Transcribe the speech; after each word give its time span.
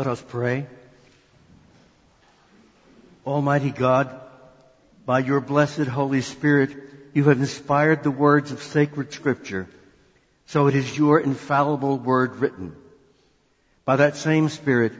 Let 0.00 0.06
us 0.06 0.24
pray. 0.26 0.66
Almighty 3.26 3.70
God, 3.70 4.18
by 5.04 5.18
your 5.18 5.42
blessed 5.42 5.88
Holy 5.88 6.22
Spirit, 6.22 6.74
you 7.12 7.24
have 7.24 7.38
inspired 7.38 8.02
the 8.02 8.10
words 8.10 8.50
of 8.50 8.62
sacred 8.62 9.12
scripture, 9.12 9.68
so 10.46 10.68
it 10.68 10.74
is 10.74 10.96
your 10.96 11.20
infallible 11.20 11.98
word 11.98 12.36
written. 12.36 12.74
By 13.84 13.96
that 13.96 14.16
same 14.16 14.48
Spirit, 14.48 14.94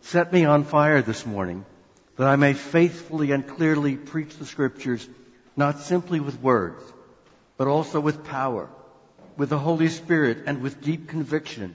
set 0.00 0.32
me 0.32 0.46
on 0.46 0.64
fire 0.64 1.02
this 1.02 1.26
morning, 1.26 1.66
that 2.16 2.26
I 2.26 2.36
may 2.36 2.54
faithfully 2.54 3.32
and 3.32 3.46
clearly 3.46 3.96
preach 3.96 4.38
the 4.38 4.46
scriptures, 4.46 5.06
not 5.54 5.80
simply 5.80 6.18
with 6.18 6.40
words, 6.40 6.82
but 7.58 7.68
also 7.68 8.00
with 8.00 8.24
power, 8.24 8.70
with 9.36 9.50
the 9.50 9.58
Holy 9.58 9.90
Spirit, 9.90 10.44
and 10.46 10.62
with 10.62 10.80
deep 10.80 11.08
conviction 11.08 11.74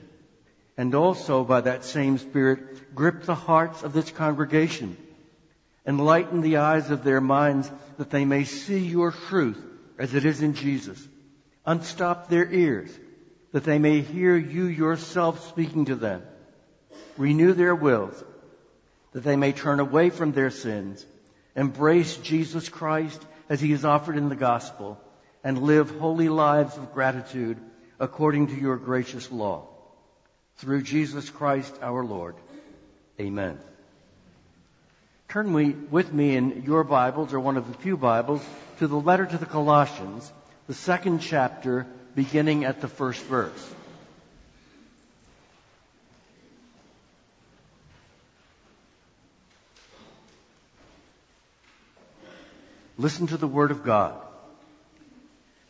and 0.76 0.94
also 0.94 1.44
by 1.44 1.60
that 1.60 1.84
same 1.84 2.18
Spirit 2.18 2.94
grip 2.94 3.24
the 3.24 3.34
hearts 3.34 3.82
of 3.82 3.92
this 3.92 4.10
congregation, 4.10 4.96
enlighten 5.86 6.40
the 6.40 6.58
eyes 6.58 6.90
of 6.90 7.04
their 7.04 7.20
minds 7.20 7.70
that 7.98 8.10
they 8.10 8.24
may 8.24 8.44
see 8.44 8.78
your 8.78 9.12
truth 9.12 9.62
as 9.98 10.14
it 10.14 10.24
is 10.24 10.40
in 10.40 10.54
Jesus, 10.54 11.06
unstop 11.66 12.28
their 12.28 12.50
ears 12.50 12.90
that 13.52 13.64
they 13.64 13.78
may 13.78 14.00
hear 14.00 14.36
you 14.36 14.64
yourself 14.64 15.48
speaking 15.48 15.84
to 15.86 15.94
them, 15.94 16.22
renew 17.18 17.52
their 17.52 17.74
wills 17.74 18.22
that 19.12 19.24
they 19.24 19.36
may 19.36 19.52
turn 19.52 19.78
away 19.78 20.08
from 20.08 20.32
their 20.32 20.50
sins, 20.50 21.04
embrace 21.54 22.16
Jesus 22.16 22.70
Christ 22.70 23.22
as 23.50 23.60
he 23.60 23.72
is 23.72 23.84
offered 23.84 24.16
in 24.16 24.30
the 24.30 24.36
gospel, 24.36 24.98
and 25.44 25.62
live 25.62 25.90
holy 25.98 26.30
lives 26.30 26.78
of 26.78 26.94
gratitude 26.94 27.58
according 28.00 28.46
to 28.46 28.54
your 28.54 28.78
gracious 28.78 29.30
law 29.30 29.71
through 30.56 30.82
Jesus 30.82 31.30
Christ 31.30 31.76
our 31.82 32.04
Lord. 32.04 32.34
Amen. 33.20 33.58
Turn 35.28 35.52
we, 35.52 35.70
with 35.70 36.12
me 36.12 36.36
in 36.36 36.62
your 36.64 36.84
Bibles, 36.84 37.32
or 37.32 37.40
one 37.40 37.56
of 37.56 37.66
the 37.66 37.78
few 37.78 37.96
Bibles, 37.96 38.44
to 38.78 38.86
the 38.86 38.96
letter 38.96 39.24
to 39.24 39.38
the 39.38 39.46
Colossians, 39.46 40.30
the 40.66 40.74
second 40.74 41.20
chapter, 41.20 41.86
beginning 42.14 42.64
at 42.64 42.80
the 42.80 42.88
first 42.88 43.22
verse. 43.24 43.74
Listen 52.98 53.26
to 53.28 53.36
the 53.36 53.48
Word 53.48 53.70
of 53.70 53.84
God. 53.84 54.20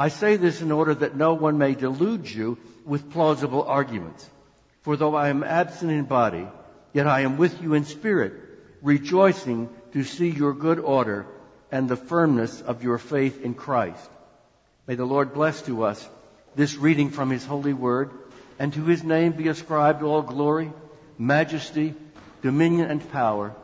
I 0.00 0.08
say 0.08 0.36
this 0.36 0.62
in 0.62 0.72
order 0.72 0.94
that 0.94 1.14
no 1.14 1.34
one 1.34 1.58
may 1.58 1.74
delude 1.74 2.26
you 2.26 2.56
with 2.86 3.12
plausible 3.12 3.64
arguments. 3.64 4.26
For 4.80 4.96
though 4.96 5.14
I 5.14 5.28
am 5.28 5.44
absent 5.44 5.90
in 5.92 6.04
body, 6.04 6.48
yet 6.94 7.06
I 7.06 7.20
am 7.20 7.36
with 7.36 7.60
you 7.60 7.74
in 7.74 7.84
spirit, 7.84 8.32
rejoicing 8.80 9.68
to 9.92 10.02
see 10.02 10.30
your 10.30 10.54
good 10.54 10.78
order 10.78 11.26
and 11.70 11.86
the 11.86 11.98
firmness 11.98 12.62
of 12.62 12.82
your 12.82 12.96
faith 12.96 13.42
in 13.42 13.52
Christ. 13.52 14.10
May 14.86 14.94
the 14.94 15.04
Lord 15.04 15.34
bless 15.34 15.60
to 15.66 15.84
us 15.84 16.08
this 16.56 16.76
reading 16.76 17.10
from 17.10 17.28
his 17.28 17.44
holy 17.44 17.74
word, 17.74 18.10
and 18.58 18.72
to 18.72 18.84
his 18.86 19.04
name 19.04 19.32
be 19.32 19.48
ascribed 19.48 20.02
all 20.02 20.22
glory, 20.22 20.72
majesty, 21.18 21.94
dominion, 22.40 22.90
and 22.90 23.12
power, 23.12 23.54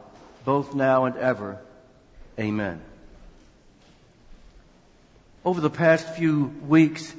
both 0.44 0.74
now 0.74 1.06
and 1.06 1.16
ever. 1.16 1.58
Amen. 2.38 2.82
Over 5.46 5.60
the 5.60 5.70
past 5.70 6.16
few 6.16 6.46
weeks, 6.66 7.14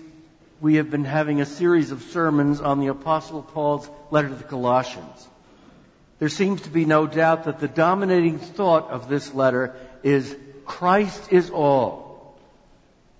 we 0.59 0.75
have 0.75 0.91
been 0.91 1.05
having 1.05 1.39
a 1.39 1.45
series 1.45 1.91
of 1.91 2.01
sermons 2.01 2.59
on 2.59 2.81
the 2.81 2.87
Apostle 2.87 3.41
Paul's 3.41 3.89
letter 4.11 4.27
to 4.27 4.35
the 4.35 4.43
Colossians. 4.43 5.29
There 6.19 6.27
seems 6.27 6.63
to 6.63 6.69
be 6.69 6.83
no 6.83 7.07
doubt 7.07 7.45
that 7.45 7.61
the 7.61 7.69
dominating 7.69 8.37
thought 8.37 8.89
of 8.89 9.07
this 9.07 9.33
letter 9.33 9.77
is 10.03 10.35
Christ 10.65 11.31
is 11.31 11.51
all. 11.51 12.37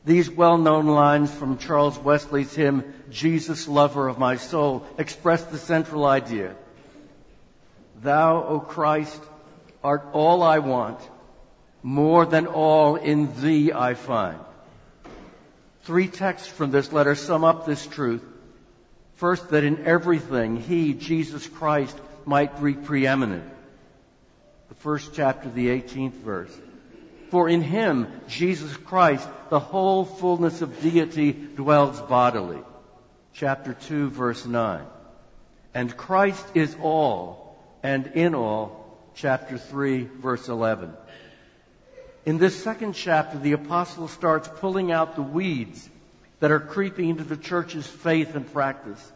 These 0.04 0.30
well-known 0.30 0.88
lines 0.88 1.32
from 1.32 1.58
Charles 1.58 1.98
Wesley's 1.98 2.54
hymn, 2.54 2.94
Jesus, 3.10 3.66
lover 3.66 4.10
of 4.10 4.20
my 4.20 4.36
soul, 4.36 4.86
express 4.98 5.42
the 5.46 5.58
central 5.58 6.06
idea. 6.06 6.54
Thou, 8.02 8.44
O 8.44 8.60
Christ, 8.60 9.24
art 9.82 10.06
all 10.12 10.44
I 10.44 10.60
want, 10.60 11.00
more 11.82 12.26
than 12.26 12.46
all 12.46 12.98
in 12.98 13.42
thee 13.42 13.72
I 13.72 13.94
find. 13.94 14.40
Three 15.88 16.10
texts 16.10 16.50
from 16.50 16.70
this 16.70 16.92
letter 16.92 17.16
sum 17.16 17.46
up 17.46 17.66
this 17.66 17.88
truth. 17.88 18.22
First, 19.16 19.52
that 19.52 19.64
in 19.64 19.86
everything 19.86 20.58
He, 20.58 20.94
Jesus 20.94 21.48
Christ, 21.48 21.98
might 22.26 22.62
be 22.62 22.74
preeminent. 22.74 23.50
The 24.68 24.76
first 24.76 25.14
chapter, 25.14 25.50
the 25.50 25.70
18th 25.70 26.12
verse. 26.12 26.52
For 27.30 27.48
in 27.48 27.62
Him, 27.62 28.08
Jesus 28.28 28.76
Christ, 28.76 29.26
the 29.50 29.62
whole 29.62 30.04
fullness 30.04 30.62
of 30.62 30.82
deity 30.82 31.32
dwells 31.32 32.02
bodily. 32.02 32.60
Chapter 33.32 33.74
2, 33.74 34.10
verse 34.10 34.46
9. 34.46 34.86
And 35.74 35.96
Christ 35.96 36.46
is 36.54 36.76
all, 36.82 37.58
and 37.82 38.08
in 38.08 38.36
all. 38.36 39.00
Chapter 39.16 39.58
3, 39.58 40.04
verse 40.04 40.50
11. 40.50 40.92
In 42.28 42.38
this 42.38 42.62
second 42.62 42.92
chapter, 42.92 43.40
the 43.40 43.54
apostle 43.54 44.10
starts 44.10 44.50
pulling 44.56 44.92
out 44.92 45.16
the 45.16 45.22
weeds 45.22 45.90
that 46.42 46.52
are 46.52 46.60
creeping 46.60 47.08
into 47.08 47.24
the 47.24 47.38
church's 47.38 47.88
faith 47.88 48.36
and 48.36 48.52
practice. 48.52 49.14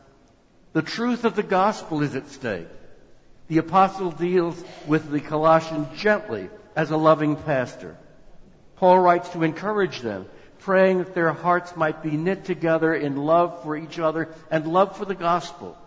The 0.72 0.82
truth 0.82 1.26
of 1.26 1.36
the 1.36 1.44
gospel 1.44 2.04
is 2.04 2.16
at 2.16 2.30
stake. 2.30 2.70
The 3.50 3.58
apostle 3.58 4.12
deals 4.12 4.64
with 4.88 5.12
the 5.12 5.20
Colossians 5.20 5.90
gently 6.00 6.50
as 6.74 6.90
a 6.90 6.96
loving 6.96 7.36
pastor. 7.36 7.98
Paul 8.78 9.00
writes 9.00 9.28
to 9.32 9.44
encourage 9.44 10.00
them, 10.00 10.26
praying 10.60 11.00
that 11.00 11.14
their 11.14 11.34
hearts 11.34 11.76
might 11.76 12.02
be 12.02 12.12
knit 12.12 12.46
together 12.46 12.96
in 12.96 13.18
love 13.18 13.62
for 13.64 13.76
each 13.76 14.00
other 14.00 14.30
and 14.50 14.66
love 14.66 14.96
for 14.96 15.04
the 15.04 15.16
gospel. 15.16 15.78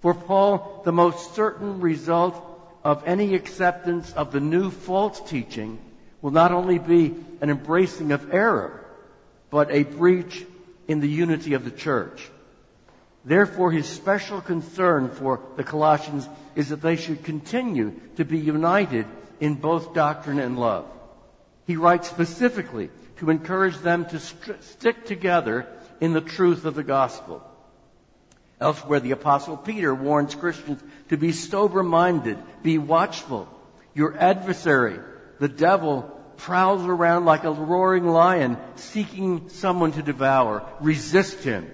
For 0.00 0.14
Paul, 0.14 0.82
the 0.84 0.92
most 0.92 1.34
certain 1.34 1.80
result 1.80 2.40
of 2.84 3.02
any 3.04 3.34
acceptance 3.34 4.12
of 4.12 4.30
the 4.30 4.38
new 4.38 4.70
false 4.70 5.18
teaching 5.28 5.80
will 6.22 6.30
not 6.30 6.52
only 6.52 6.78
be 6.78 7.14
an 7.40 7.50
embracing 7.50 8.12
of 8.12 8.32
error, 8.32 8.84
but 9.50 9.70
a 9.70 9.84
breach 9.84 10.44
in 10.88 11.00
the 11.00 11.08
unity 11.08 11.54
of 11.54 11.64
the 11.64 11.70
church. 11.70 12.30
Therefore, 13.24 13.72
his 13.72 13.86
special 13.86 14.40
concern 14.40 15.10
for 15.10 15.40
the 15.56 15.64
Colossians 15.64 16.28
is 16.54 16.68
that 16.68 16.80
they 16.80 16.96
should 16.96 17.24
continue 17.24 17.92
to 18.16 18.24
be 18.24 18.38
united 18.38 19.06
in 19.40 19.54
both 19.54 19.94
doctrine 19.94 20.38
and 20.38 20.58
love. 20.58 20.86
He 21.66 21.76
writes 21.76 22.08
specifically 22.08 22.90
to 23.18 23.30
encourage 23.30 23.76
them 23.78 24.06
to 24.06 24.20
st- 24.20 24.62
stick 24.62 25.06
together 25.06 25.66
in 26.00 26.12
the 26.12 26.20
truth 26.20 26.64
of 26.64 26.74
the 26.74 26.84
gospel. 26.84 27.42
Elsewhere, 28.60 29.00
the 29.00 29.10
apostle 29.10 29.56
Peter 29.56 29.94
warns 29.94 30.34
Christians 30.34 30.82
to 31.08 31.16
be 31.16 31.32
sober 31.32 31.82
minded, 31.82 32.38
be 32.62 32.78
watchful. 32.78 33.48
Your 33.94 34.16
adversary, 34.16 34.98
the 35.38 35.48
devil, 35.48 36.02
prowls 36.36 36.84
around 36.84 37.24
like 37.24 37.44
a 37.44 37.50
roaring 37.50 38.06
lion 38.06 38.56
seeking 38.76 39.48
someone 39.48 39.92
to 39.92 40.02
devour. 40.02 40.66
Resist 40.80 41.42
him. 41.42 41.70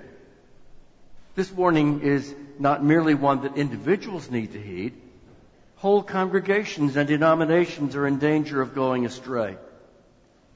This 1.35 1.51
warning 1.51 2.01
is 2.03 2.35
not 2.59 2.85
merely 2.85 3.15
one 3.15 3.43
that 3.43 3.57
individuals 3.57 4.31
need 4.31 4.53
to 4.53 4.61
heed. 4.61 4.95
Whole 5.77 6.03
congregations 6.03 6.97
and 6.97 7.09
denominations 7.09 7.97
are 7.97 8.07
in 8.07 8.19
danger 8.19 8.61
of 8.61 8.75
going 8.75 9.05
astray. 9.05 9.57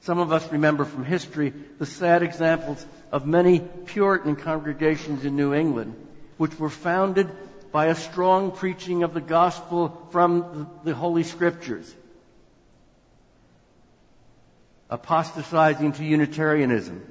Some 0.01 0.19
of 0.19 0.31
us 0.31 0.49
remember 0.51 0.85
from 0.85 1.03
history 1.03 1.53
the 1.79 1.85
sad 1.85 2.23
examples 2.23 2.85
of 3.11 3.25
many 3.25 3.59
Puritan 3.59 4.35
congregations 4.35 5.25
in 5.25 5.35
New 5.35 5.53
England, 5.53 5.95
which 6.37 6.57
were 6.57 6.69
founded 6.69 7.29
by 7.71 7.87
a 7.87 7.95
strong 7.95 8.51
preaching 8.51 9.03
of 9.03 9.13
the 9.13 9.21
gospel 9.21 10.07
from 10.11 10.69
the 10.83 10.95
Holy 10.95 11.23
Scriptures 11.23 11.93
apostatizing 14.89 15.93
to 15.93 16.03
Unitarianism, 16.03 17.05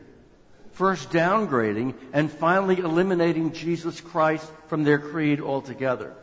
first 0.73 1.11
downgrading 1.11 1.95
and 2.13 2.31
finally 2.31 2.79
eliminating 2.79 3.53
Jesus 3.53 4.01
Christ 4.01 4.51
from 4.69 4.85
their 4.85 4.99
creed 4.99 5.41
altogether. 5.41 6.15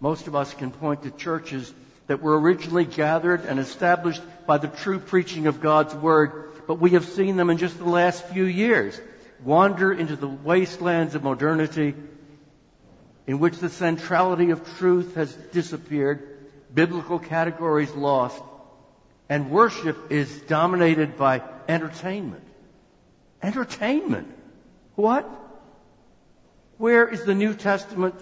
Most 0.00 0.26
of 0.26 0.34
us 0.34 0.52
can 0.54 0.70
point 0.70 1.02
to 1.02 1.10
churches 1.10 1.72
that 2.08 2.20
were 2.20 2.38
originally 2.38 2.84
gathered 2.84 3.44
and 3.44 3.60
established 3.60 4.22
by 4.46 4.58
the 4.58 4.68
true 4.68 4.98
preaching 4.98 5.46
of 5.46 5.60
God's 5.60 5.94
Word, 5.94 6.50
but 6.66 6.80
we 6.80 6.90
have 6.90 7.04
seen 7.04 7.36
them 7.36 7.50
in 7.50 7.58
just 7.58 7.78
the 7.78 7.84
last 7.84 8.26
few 8.26 8.44
years 8.44 9.00
wander 9.44 9.92
into 9.92 10.16
the 10.16 10.28
wastelands 10.28 11.14
of 11.14 11.22
modernity 11.22 11.94
in 13.26 13.38
which 13.38 13.58
the 13.58 13.68
centrality 13.68 14.50
of 14.50 14.78
truth 14.78 15.14
has 15.14 15.32
disappeared, 15.52 16.48
biblical 16.74 17.18
categories 17.18 17.92
lost, 17.92 18.42
and 19.32 19.50
worship 19.50 20.12
is 20.12 20.42
dominated 20.42 21.16
by 21.16 21.40
entertainment. 21.66 22.44
Entertainment. 23.42 24.28
What? 24.94 25.26
Where 26.76 27.08
is 27.08 27.24
the 27.24 27.34
New 27.34 27.54
Testament 27.54 28.14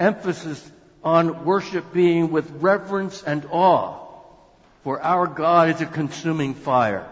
emphasis 0.00 0.72
on 1.02 1.44
worship 1.44 1.92
being 1.92 2.32
with 2.32 2.50
reverence 2.62 3.22
and 3.22 3.46
awe? 3.50 4.06
For 4.84 5.02
our 5.02 5.26
God 5.26 5.68
is 5.68 5.82
a 5.82 5.86
consuming 5.86 6.54
fire. 6.54 7.06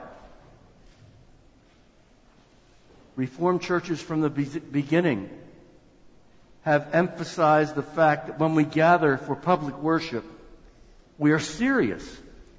Reformed 3.16 3.60
churches 3.60 4.00
from 4.00 4.22
the 4.22 4.30
beginning 4.30 5.28
have 6.62 6.94
emphasized 6.94 7.74
the 7.74 7.82
fact 7.82 8.28
that 8.28 8.38
when 8.38 8.54
we 8.54 8.64
gather 8.64 9.18
for 9.18 9.36
public 9.36 9.76
worship, 9.76 10.24
we 11.18 11.32
are 11.32 11.38
serious 11.38 12.02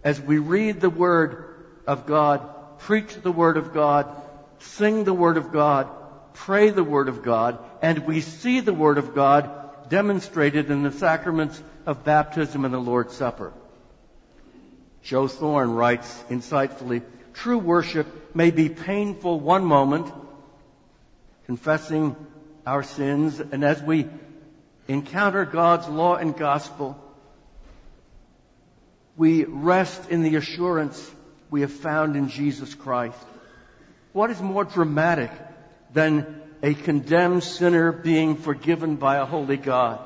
as 0.04 0.20
we 0.20 0.38
read 0.38 0.82
the 0.82 0.90
Word 0.90 1.46
of 1.88 2.06
God, 2.06 2.80
preach 2.80 3.16
the 3.16 3.32
Word 3.32 3.58
of 3.58 3.74
God, 3.74 4.08
sing 4.60 5.04
the 5.04 5.14
Word 5.14 5.38
of 5.38 5.52
God, 5.52 5.90
pray 6.34 6.70
the 6.70 6.84
Word 6.84 7.08
of 7.08 7.24
God, 7.24 7.60
and 7.82 8.06
we 8.06 8.22
see 8.22 8.60
the 8.60 8.74
Word 8.74 8.98
of 8.98 9.16
God 9.16 9.90
demonstrated 9.90 10.70
in 10.70 10.84
the 10.84 10.92
sacraments 10.92 11.62
of 11.86 12.04
baptism 12.04 12.66
and 12.66 12.74
the 12.74 12.80
Lord's 12.80 13.16
Supper. 13.16 13.54
Joe 15.04 15.28
Thorn 15.28 15.74
writes 15.74 16.24
insightfully, 16.30 17.04
true 17.34 17.58
worship 17.58 18.36
may 18.36 18.52
be 18.52 18.70
painful 18.70 19.40
one 19.40 19.66
moment, 19.66 20.12
confessing 21.46 22.16
our 22.66 22.84
sins, 22.84 23.40
and 23.40 23.64
as 23.64 23.82
we 23.82 24.08
encounter 24.88 25.46
God's 25.46 25.88
law 25.90 26.16
and 26.16 26.36
gospel, 26.36 26.98
we 29.16 29.44
rest 29.46 30.10
in 30.10 30.24
the 30.24 30.36
assurance 30.36 31.12
we 31.50 31.62
have 31.62 31.72
found 31.72 32.16
in 32.16 32.30
Jesus 32.30 32.74
Christ. 32.74 33.18
What 34.12 34.32
is 34.32 34.42
more 34.42 34.64
dramatic 34.64 35.32
than 35.92 36.42
a 36.62 36.74
condemned 36.74 37.44
sinner 37.44 37.92
being 37.92 38.36
forgiven 38.36 38.96
by 38.96 39.18
a 39.18 39.26
holy 39.26 39.58
God? 39.58 40.00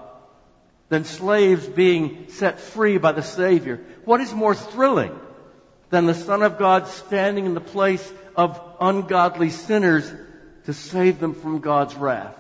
Than 0.89 1.03
slaves 1.03 1.65
being 1.67 2.29
set 2.29 2.59
free 2.59 2.97
by 2.97 3.11
the 3.11 3.23
Savior? 3.23 3.85
What 4.05 4.21
is 4.21 4.33
more 4.33 4.55
thrilling 4.55 5.17
than 5.89 6.05
the 6.05 6.13
Son 6.13 6.43
of 6.43 6.57
God 6.57 6.87
standing 6.87 7.45
in 7.45 7.53
the 7.53 7.61
place 7.61 8.13
of 8.35 8.59
ungodly 8.79 9.49
sinners 9.49 10.11
to 10.65 10.73
save 10.73 11.19
them 11.19 11.33
from 11.33 11.59
God's 11.59 11.95
wrath? 11.95 12.35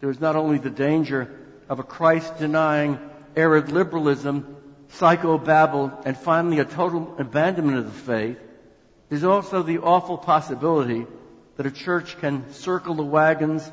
There 0.00 0.10
is 0.10 0.20
not 0.20 0.36
only 0.36 0.58
the 0.58 0.70
danger 0.70 1.40
of 1.68 1.78
a 1.78 1.84
Christ 1.84 2.38
denying 2.38 2.98
arid 3.36 3.70
liberalism, 3.70 4.56
psychobabble, 4.92 6.04
and 6.04 6.16
finally 6.16 6.58
a 6.58 6.64
total 6.64 7.14
abandonment 7.18 7.78
of 7.78 7.86
the 7.86 8.00
faith, 8.00 8.38
there's 9.08 9.24
also 9.24 9.62
the 9.62 9.78
awful 9.78 10.18
possibility 10.18 11.06
that 11.56 11.66
a 11.66 11.70
church 11.70 12.18
can 12.18 12.52
circle 12.52 12.94
the 12.94 13.04
wagons, 13.04 13.70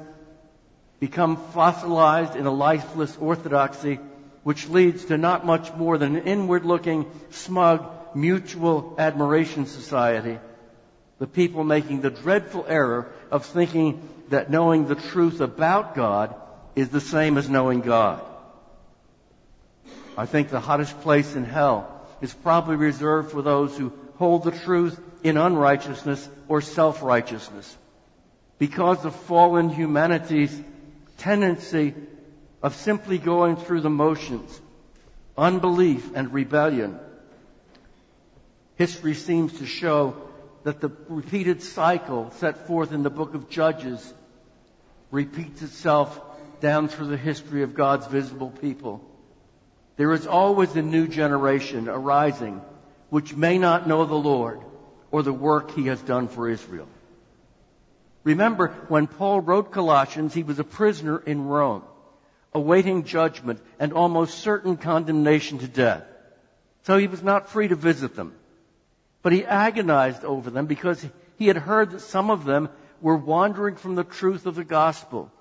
become 0.99 1.37
fossilized 1.53 2.35
in 2.35 2.45
a 2.45 2.51
lifeless 2.51 3.17
orthodoxy, 3.17 3.99
which 4.43 4.67
leads 4.69 5.05
to 5.05 5.17
not 5.17 5.45
much 5.45 5.73
more 5.73 5.97
than 5.97 6.15
an 6.15 6.23
inward 6.23 6.65
looking, 6.65 7.09
smug, 7.29 7.89
mutual 8.15 8.95
admiration 8.97 9.65
society. 9.65 10.39
The 11.19 11.27
people 11.27 11.63
making 11.63 12.01
the 12.01 12.09
dreadful 12.09 12.65
error 12.67 13.11
of 13.29 13.45
thinking 13.45 14.07
that 14.29 14.49
knowing 14.49 14.87
the 14.87 14.95
truth 14.95 15.39
about 15.39 15.95
God 15.95 16.35
is 16.75 16.89
the 16.89 17.01
same 17.01 17.37
as 17.37 17.49
knowing 17.49 17.81
God. 17.81 18.21
I 20.21 20.27
think 20.27 20.49
the 20.49 20.59
hottest 20.59 21.01
place 21.01 21.35
in 21.35 21.45
hell 21.45 21.99
is 22.21 22.31
probably 22.31 22.75
reserved 22.75 23.31
for 23.31 23.41
those 23.41 23.75
who 23.75 23.91
hold 24.17 24.43
the 24.43 24.51
truth 24.51 25.01
in 25.23 25.35
unrighteousness 25.35 26.29
or 26.47 26.61
self-righteousness. 26.61 27.75
Because 28.59 29.03
of 29.03 29.15
fallen 29.15 29.69
humanity's 29.69 30.55
tendency 31.17 31.95
of 32.61 32.75
simply 32.75 33.17
going 33.17 33.55
through 33.55 33.81
the 33.81 33.89
motions, 33.89 34.61
unbelief 35.35 36.11
and 36.13 36.31
rebellion, 36.31 36.99
history 38.75 39.15
seems 39.15 39.57
to 39.57 39.65
show 39.65 40.15
that 40.61 40.81
the 40.81 40.91
repeated 41.09 41.63
cycle 41.63 42.29
set 42.35 42.67
forth 42.67 42.91
in 42.91 43.01
the 43.01 43.09
book 43.09 43.33
of 43.33 43.49
Judges 43.49 44.13
repeats 45.09 45.63
itself 45.63 46.21
down 46.59 46.89
through 46.89 47.07
the 47.07 47.17
history 47.17 47.63
of 47.63 47.73
God's 47.73 48.05
visible 48.05 48.51
people. 48.51 49.07
There 49.97 50.13
is 50.13 50.27
always 50.27 50.75
a 50.75 50.81
new 50.81 51.07
generation 51.07 51.89
arising 51.89 52.61
which 53.09 53.35
may 53.35 53.57
not 53.57 53.87
know 53.87 54.05
the 54.05 54.15
Lord 54.15 54.61
or 55.11 55.21
the 55.21 55.33
work 55.33 55.71
he 55.71 55.87
has 55.87 56.01
done 56.01 56.27
for 56.27 56.49
Israel. 56.49 56.87
Remember, 58.23 58.69
when 58.87 59.07
Paul 59.07 59.41
wrote 59.41 59.71
Colossians, 59.71 60.33
he 60.33 60.43
was 60.43 60.59
a 60.59 60.63
prisoner 60.63 61.17
in 61.17 61.45
Rome, 61.45 61.83
awaiting 62.53 63.03
judgment 63.03 63.59
and 63.79 63.93
almost 63.93 64.39
certain 64.39 64.77
condemnation 64.77 65.59
to 65.59 65.67
death. 65.67 66.03
So 66.83 66.97
he 66.97 67.07
was 67.07 67.21
not 67.23 67.49
free 67.49 67.67
to 67.67 67.75
visit 67.75 68.15
them. 68.15 68.33
But 69.23 69.33
he 69.33 69.45
agonized 69.45 70.23
over 70.23 70.49
them 70.49 70.65
because 70.65 71.05
he 71.37 71.47
had 71.47 71.57
heard 71.57 71.91
that 71.91 72.01
some 72.01 72.29
of 72.29 72.45
them 72.45 72.69
were 73.01 73.17
wandering 73.17 73.75
from 73.75 73.95
the 73.95 74.03
truth 74.03 74.45
of 74.45 74.55
the 74.55 74.63
gospel. 74.63 75.31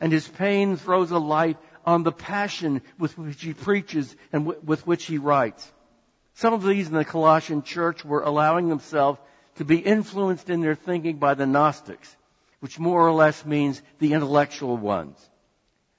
And 0.00 0.12
his 0.12 0.28
pain 0.28 0.76
throws 0.76 1.10
a 1.10 1.18
light 1.18 1.58
on 1.88 2.02
the 2.02 2.12
passion 2.12 2.82
with 2.98 3.16
which 3.16 3.42
he 3.42 3.54
preaches 3.54 4.14
and 4.30 4.44
with 4.44 4.86
which 4.86 5.06
he 5.06 5.16
writes. 5.16 5.72
Some 6.34 6.52
of 6.52 6.62
these 6.62 6.86
in 6.86 6.92
the 6.92 7.02
Colossian 7.02 7.62
church 7.62 8.04
were 8.04 8.20
allowing 8.20 8.68
themselves 8.68 9.18
to 9.56 9.64
be 9.64 9.78
influenced 9.78 10.50
in 10.50 10.60
their 10.60 10.74
thinking 10.74 11.16
by 11.16 11.32
the 11.32 11.46
Gnostics, 11.46 12.14
which 12.60 12.78
more 12.78 13.08
or 13.08 13.12
less 13.12 13.42
means 13.46 13.80
the 14.00 14.12
intellectual 14.12 14.76
ones. 14.76 15.18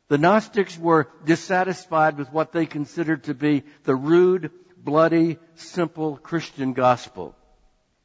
The 0.10 0.20
Gnostics 0.20 0.78
were 0.78 1.08
dissatisfied 1.26 2.20
with 2.20 2.32
what 2.32 2.52
they 2.52 2.68
considered 2.68 3.24
to 3.24 3.34
be 3.34 3.64
the 3.84 3.96
rude, 3.96 4.52
bloody, 4.78 5.40
simple 5.56 6.18
Christian 6.18 6.74
gospel. 6.74 7.36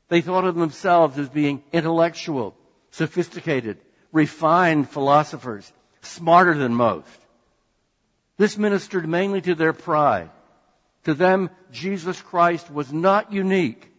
They 0.09 0.23
thought 0.23 0.47
of 0.47 0.55
themselves 0.55 1.19
as 1.19 1.29
being 1.29 1.63
intellectual, 1.71 2.57
sophisticated, 2.93 3.77
refined 4.11 4.89
philosophers, 4.89 5.71
smarter 6.01 6.57
than 6.57 6.75
most. 6.75 7.24
This 8.37 8.59
ministered 8.59 9.09
mainly 9.09 9.41
to 9.43 9.55
their 9.55 9.73
pride. 9.73 10.31
To 11.05 11.15
them, 11.15 11.51
Jesus 11.71 12.21
Christ 12.21 12.71
was 12.71 12.93
not 12.93 13.33
unique. 13.33 13.91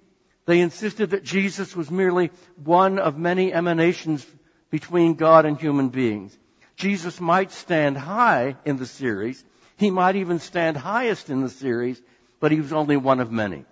They 0.45 0.59
insisted 0.59 1.11
that 1.11 1.23
Jesus 1.23 1.75
was 1.75 1.89
merely 1.89 2.31
one 2.63 2.99
of 2.99 3.17
many 3.17 3.53
emanations 3.53 4.25
between 4.69 5.15
God 5.15 5.45
and 5.45 5.59
human 5.59 5.89
beings. 5.89 6.37
Jesus 6.75 7.21
might 7.21 7.51
stand 7.51 7.97
high 7.97 8.57
in 8.65 8.77
the 8.77 8.85
series. 8.85 9.43
He 9.77 9.89
might 9.89 10.15
even 10.15 10.39
stand 10.39 10.77
highest 10.77 11.29
in 11.29 11.41
the 11.41 11.49
series, 11.49 12.01
but 12.39 12.51
he 12.51 12.59
was 12.59 12.73
only 12.73 12.97
one 12.97 13.19
of 13.19 13.31
many. 13.31 13.65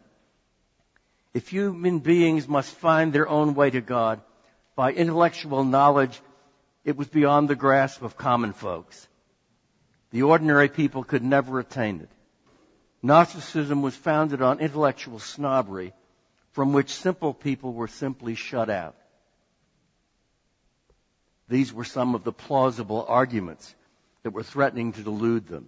If 1.33 1.49
human 1.49 1.99
beings 1.99 2.47
must 2.47 2.73
find 2.75 3.11
their 3.11 3.27
own 3.27 3.55
way 3.55 3.69
to 3.71 3.81
God 3.81 4.21
by 4.75 4.91
intellectual 4.91 5.63
knowledge, 5.63 6.19
it 6.85 6.95
was 6.95 7.07
beyond 7.07 7.49
the 7.49 7.55
grasp 7.55 8.01
of 8.01 8.17
common 8.17 8.53
folks. 8.53 9.07
The 10.13 10.21
ordinary 10.21 10.69
people 10.69 11.03
could 11.03 11.23
never 11.23 11.59
attain 11.59 11.99
it. 11.99 12.09
Gnosticism 13.01 13.81
was 13.81 13.95
founded 13.95 14.43
on 14.43 14.59
intellectual 14.59 15.17
snobbery 15.17 15.91
from 16.51 16.71
which 16.71 16.93
simple 16.93 17.33
people 17.33 17.73
were 17.73 17.87
simply 17.87 18.35
shut 18.35 18.69
out. 18.69 18.95
These 21.49 21.73
were 21.73 21.83
some 21.83 22.13
of 22.13 22.23
the 22.23 22.31
plausible 22.31 23.03
arguments 23.07 23.73
that 24.21 24.33
were 24.33 24.43
threatening 24.43 24.93
to 24.93 25.01
delude 25.01 25.47
them. 25.47 25.67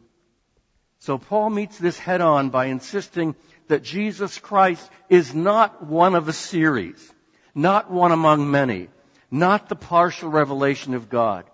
So 1.00 1.18
Paul 1.18 1.50
meets 1.50 1.80
this 1.80 1.98
head 1.98 2.22
on 2.22 2.52
by 2.52 2.66
insisting 2.68 3.36
that 3.68 3.82
Jesus 3.82 4.38
Christ 4.38 4.88
is 5.10 5.34
not 5.34 5.84
one 5.84 6.14
of 6.14 6.28
a 6.28 6.34
series, 6.34 7.14
not 7.56 7.90
one 7.90 8.12
among 8.12 8.52
many, 8.52 8.90
not 9.32 9.70
the 9.70 9.75
partial 9.75 10.30
revelation 10.30 10.94
of 10.94 11.10
God, 11.10 11.46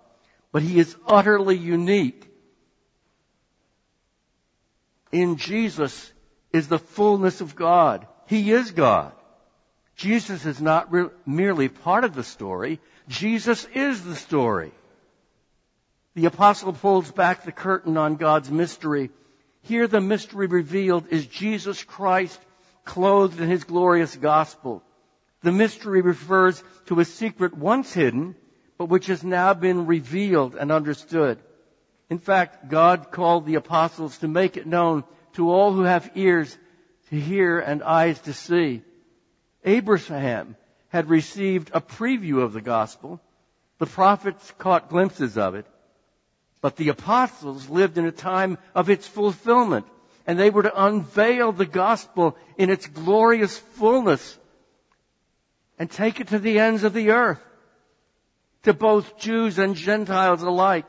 but 0.52 0.62
he 0.62 0.78
is 0.78 0.94
utterly 1.06 1.56
unique. 1.56 2.28
In 5.12 5.36
Jesus 5.36 6.12
is 6.52 6.68
the 6.68 6.78
fullness 6.78 7.40
of 7.40 7.54
God. 7.54 8.06
He 8.26 8.50
is 8.50 8.70
God. 8.70 9.12
Jesus 9.94 10.46
is 10.46 10.60
not 10.60 10.90
re- 10.90 11.10
merely 11.26 11.68
part 11.68 12.04
of 12.04 12.14
the 12.14 12.24
story. 12.24 12.80
Jesus 13.08 13.66
is 13.74 14.02
the 14.02 14.16
story. 14.16 14.72
The 16.14 16.26
apostle 16.26 16.72
pulls 16.72 17.10
back 17.10 17.44
the 17.44 17.52
curtain 17.52 17.96
on 17.96 18.16
God's 18.16 18.50
mystery 18.50 19.10
Here 19.62 19.86
the 19.86 20.00
mystery 20.00 20.46
revealed 20.46 21.06
is 21.10 21.26
Jesus 21.26 21.84
Christ 21.84 22.40
clothed 22.84 23.40
in 23.40 23.48
his 23.48 23.64
glorious 23.64 24.14
gospel. 24.16 24.82
The 25.42 25.52
mystery 25.52 26.02
refers 26.02 26.62
to 26.86 27.00
a 27.00 27.04
secret 27.04 27.56
once 27.56 27.92
hidden, 27.92 28.34
but 28.76 28.86
which 28.86 29.06
has 29.06 29.22
now 29.22 29.54
been 29.54 29.86
revealed 29.86 30.56
and 30.56 30.72
understood. 30.72 31.38
In 32.12 32.18
fact, 32.18 32.68
God 32.68 33.10
called 33.10 33.46
the 33.46 33.54
apostles 33.54 34.18
to 34.18 34.28
make 34.28 34.58
it 34.58 34.66
known 34.66 35.04
to 35.32 35.50
all 35.50 35.72
who 35.72 35.84
have 35.84 36.10
ears 36.14 36.54
to 37.08 37.18
hear 37.18 37.58
and 37.58 37.82
eyes 37.82 38.20
to 38.28 38.34
see. 38.34 38.82
Abraham 39.64 40.56
had 40.90 41.08
received 41.08 41.70
a 41.72 41.80
preview 41.80 42.42
of 42.42 42.52
the 42.52 42.60
gospel. 42.60 43.18
The 43.78 43.86
prophets 43.86 44.52
caught 44.58 44.90
glimpses 44.90 45.38
of 45.38 45.54
it. 45.54 45.64
But 46.60 46.76
the 46.76 46.90
apostles 46.90 47.70
lived 47.70 47.96
in 47.96 48.04
a 48.04 48.12
time 48.12 48.58
of 48.74 48.90
its 48.90 49.08
fulfillment, 49.08 49.86
and 50.26 50.38
they 50.38 50.50
were 50.50 50.64
to 50.64 50.84
unveil 50.84 51.52
the 51.52 51.64
gospel 51.64 52.36
in 52.58 52.68
its 52.68 52.86
glorious 52.88 53.56
fullness 53.56 54.38
and 55.78 55.90
take 55.90 56.20
it 56.20 56.28
to 56.28 56.38
the 56.38 56.58
ends 56.58 56.84
of 56.84 56.92
the 56.92 57.08
earth, 57.12 57.40
to 58.64 58.74
both 58.74 59.16
Jews 59.16 59.58
and 59.58 59.74
Gentiles 59.74 60.42
alike, 60.42 60.84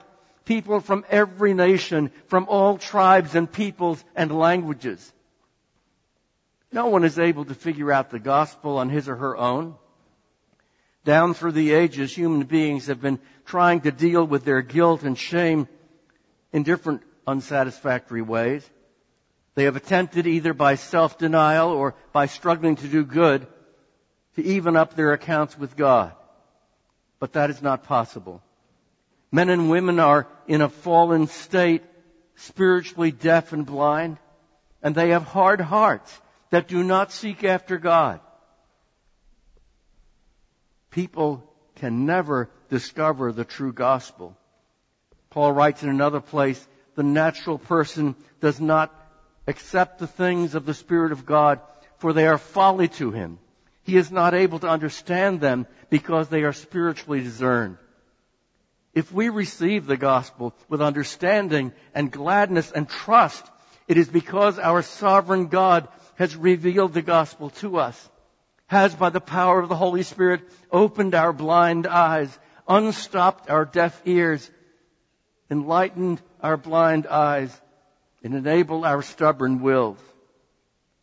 people 0.46 0.80
from 0.80 1.06
every 1.10 1.54
nation, 1.54 2.12
from 2.28 2.48
all 2.50 2.78
tribes 2.78 3.36
and 3.36 3.52
peoples 3.52 4.04
and 4.16 4.32
languages. 4.32 5.12
No 6.72 6.88
one 6.88 7.04
is 7.04 7.20
able 7.20 7.46
to 7.46 7.54
figure 7.54 7.92
out 7.92 8.10
the 8.10 8.20
gospel 8.20 8.78
on 8.78 8.90
his 8.90 9.08
or 9.08 9.16
her 9.16 9.38
own. 9.38 9.76
Down 11.06 11.34
through 11.34 11.52
the 11.52 11.74
ages, 11.74 12.16
human 12.16 12.44
beings 12.44 12.88
have 12.88 13.02
been 13.02 13.20
trying 13.46 13.82
to 13.82 13.92
deal 13.92 14.26
with 14.26 14.46
their 14.46 14.62
guilt 14.62 15.04
and 15.04 15.18
shame 15.18 15.68
in 16.52 16.64
different 16.64 17.04
unsatisfactory 17.28 18.22
ways. 18.22 18.68
They 19.56 19.66
have 19.66 19.76
attempted 19.76 20.26
either 20.26 20.54
by 20.54 20.76
self-denial 20.76 21.70
or 21.70 21.96
by 22.12 22.26
struggling 22.26 22.78
to 22.78 22.88
do 22.88 23.06
good 23.06 23.46
to 24.36 24.44
even 24.44 24.76
up 24.76 24.96
their 24.96 25.14
accounts 25.14 25.58
with 25.58 25.76
God. 25.76 26.14
But 27.20 27.34
that 27.34 27.50
is 27.50 27.62
not 27.62 27.84
possible. 27.84 28.42
Men 29.34 29.50
and 29.50 29.70
women 29.70 30.00
are 30.00 30.30
in 30.48 30.62
a 30.62 30.70
fallen 30.70 31.28
state, 31.28 31.84
spiritually 32.36 33.12
deaf 33.12 33.52
and 33.52 33.66
blind, 33.66 34.18
and 34.82 34.96
they 34.96 35.10
have 35.10 35.24
hard 35.24 35.60
hearts 35.60 36.22
that 36.52 36.70
do 36.70 36.82
not 36.84 37.12
seek 37.12 37.44
after 37.44 37.78
God 37.78 38.22
people 40.94 41.44
can 41.76 42.06
never 42.06 42.50
discover 42.70 43.32
the 43.32 43.44
true 43.44 43.74
gospel. 43.74 44.38
Paul 45.32 45.52
writes 45.52 45.84
in 45.84 45.90
another 45.90 46.22
place, 46.22 46.66
the 46.96 47.04
natural 47.04 47.58
person 47.58 48.16
does 48.40 48.62
not 48.62 48.94
accept 49.48 49.98
the 49.98 50.08
things 50.08 50.54
of 50.54 50.66
the 50.66 50.76
Spirit 50.76 51.12
of 51.12 51.26
God, 51.26 51.60
for 51.98 52.14
they 52.14 52.28
are 52.28 52.38
folly 52.38 52.88
to 52.90 53.12
him. 53.12 53.40
He 53.82 53.98
is 53.98 54.12
not 54.12 54.34
able 54.36 54.60
to 54.60 54.70
understand 54.70 55.42
them 55.42 55.66
because 55.90 56.30
they 56.30 56.44
are 56.44 56.54
spiritually 56.54 57.22
discerned. 57.22 57.78
If 58.94 59.12
we 59.12 59.30
receive 59.30 59.86
the 59.86 59.98
gospel 59.98 60.54
with 60.70 60.82
understanding 60.82 61.74
and 61.96 62.12
gladness 62.12 62.72
and 62.72 62.88
trust, 62.88 63.46
it 63.88 63.98
is 63.98 64.08
because 64.08 64.60
our 64.60 64.82
sovereign 64.82 65.48
God 65.48 65.88
has 66.16 66.36
revealed 66.36 66.94
the 66.94 67.02
gospel 67.02 67.50
to 67.50 67.78
us 67.78 68.10
has, 68.74 68.96
by 68.96 69.10
the 69.10 69.22
power 69.22 69.60
of 69.60 69.70
the 69.70 69.76
Holy 69.76 70.04
Spirit, 70.04 70.42
opened 70.72 71.16
our 71.16 71.32
blind 71.32 71.88
eyes, 71.88 72.38
unstopped 72.68 73.50
our 73.50 73.66
deaf 73.66 74.02
ears, 74.06 74.50
enlightened 75.50 76.22
our 76.42 76.58
blind 76.58 77.08
eyes, 77.08 77.56
and 78.24 78.34
enabled 78.34 78.86
our 78.86 79.02
stubborn 79.02 79.62
wills. 79.62 80.00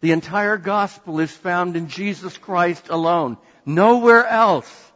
The 0.00 0.12
entire 0.12 0.56
gospel 0.56 1.20
is 1.20 1.30
found 1.30 1.76
in 1.76 1.88
Jesus 1.88 2.36
Christ 2.38 2.88
alone, 2.88 3.36
nowhere 3.64 4.26
else. 4.26 4.89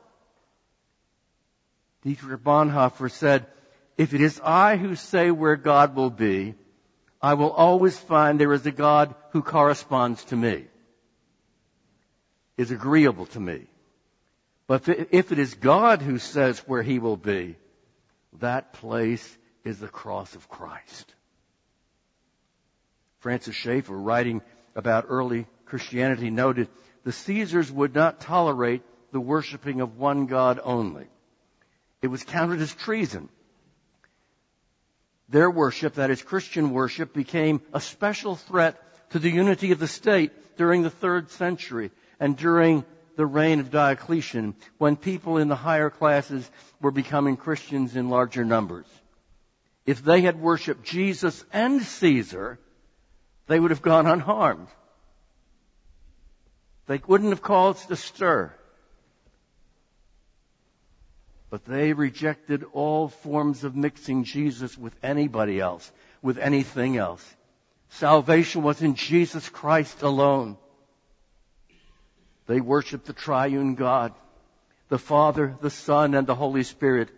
Dietrich 2.04 2.42
Bonhoeffer 2.42 3.10
said, 3.10 3.46
if 3.96 4.12
it 4.12 4.20
is 4.20 4.40
I 4.44 4.76
who 4.76 4.94
say 4.94 5.30
where 5.30 5.56
God 5.56 5.96
will 5.96 6.10
be, 6.10 6.54
I 7.22 7.34
will 7.34 7.50
always 7.50 7.98
find 7.98 8.38
there 8.38 8.52
is 8.52 8.66
a 8.66 8.72
God 8.72 9.14
who 9.30 9.42
corresponds 9.42 10.24
to 10.26 10.36
me 10.36 10.66
is 12.56 12.70
agreeable 12.70 13.26
to 13.26 13.40
me. 13.40 13.66
But 14.66 14.88
if 14.88 15.32
it 15.32 15.38
is 15.38 15.54
God 15.54 16.02
who 16.02 16.18
says 16.18 16.60
where 16.60 16.82
he 16.82 16.98
will 16.98 17.16
be, 17.16 17.56
that 18.40 18.72
place 18.74 19.38
is 19.64 19.78
the 19.78 19.88
cross 19.88 20.34
of 20.34 20.48
Christ. 20.48 21.14
Francis 23.20 23.54
Schaeffer, 23.54 23.96
writing 23.96 24.42
about 24.74 25.06
early 25.08 25.46
Christianity, 25.66 26.30
noted 26.30 26.68
the 27.04 27.12
Caesars 27.12 27.70
would 27.70 27.94
not 27.94 28.20
tolerate 28.20 28.82
the 29.12 29.20
worshiping 29.20 29.80
of 29.80 29.98
one 29.98 30.26
God 30.26 30.60
only. 30.62 31.06
It 32.04 32.10
was 32.10 32.22
counted 32.22 32.60
as 32.60 32.74
treason. 32.74 33.30
Their 35.30 35.50
worship, 35.50 35.94
that 35.94 36.10
is 36.10 36.20
Christian 36.20 36.70
worship, 36.70 37.14
became 37.14 37.62
a 37.72 37.80
special 37.80 38.36
threat 38.36 38.76
to 39.12 39.18
the 39.18 39.30
unity 39.30 39.72
of 39.72 39.78
the 39.78 39.88
state 39.88 40.58
during 40.58 40.82
the 40.82 40.90
third 40.90 41.30
century 41.30 41.90
and 42.20 42.36
during 42.36 42.84
the 43.16 43.24
reign 43.24 43.58
of 43.58 43.70
Diocletian 43.70 44.54
when 44.76 44.96
people 44.96 45.38
in 45.38 45.48
the 45.48 45.56
higher 45.56 45.88
classes 45.88 46.50
were 46.78 46.90
becoming 46.90 47.38
Christians 47.38 47.96
in 47.96 48.10
larger 48.10 48.44
numbers. 48.44 48.84
If 49.86 50.04
they 50.04 50.20
had 50.20 50.38
worshiped 50.38 50.84
Jesus 50.84 51.42
and 51.54 51.80
Caesar, 51.80 52.58
they 53.46 53.58
would 53.58 53.70
have 53.70 53.80
gone 53.80 54.06
unharmed. 54.06 54.68
They 56.86 57.00
wouldn't 57.06 57.30
have 57.30 57.40
caused 57.40 57.90
a 57.90 57.96
stir. 57.96 58.52
But 61.54 61.66
they 61.66 61.92
rejected 61.92 62.64
all 62.72 63.06
forms 63.06 63.62
of 63.62 63.76
mixing 63.76 64.24
Jesus 64.24 64.76
with 64.76 64.92
anybody 65.04 65.60
else, 65.60 65.88
with 66.20 66.36
anything 66.36 66.96
else. 66.96 67.24
Salvation 67.90 68.64
was 68.64 68.82
in 68.82 68.96
Jesus 68.96 69.48
Christ 69.48 70.02
alone. 70.02 70.56
They 72.48 72.60
worshiped 72.60 73.06
the 73.06 73.12
triune 73.12 73.76
God, 73.76 74.12
the 74.88 74.98
Father, 74.98 75.56
the 75.60 75.70
Son, 75.70 76.14
and 76.14 76.26
the 76.26 76.34
Holy 76.34 76.64
Spirit. 76.64 77.10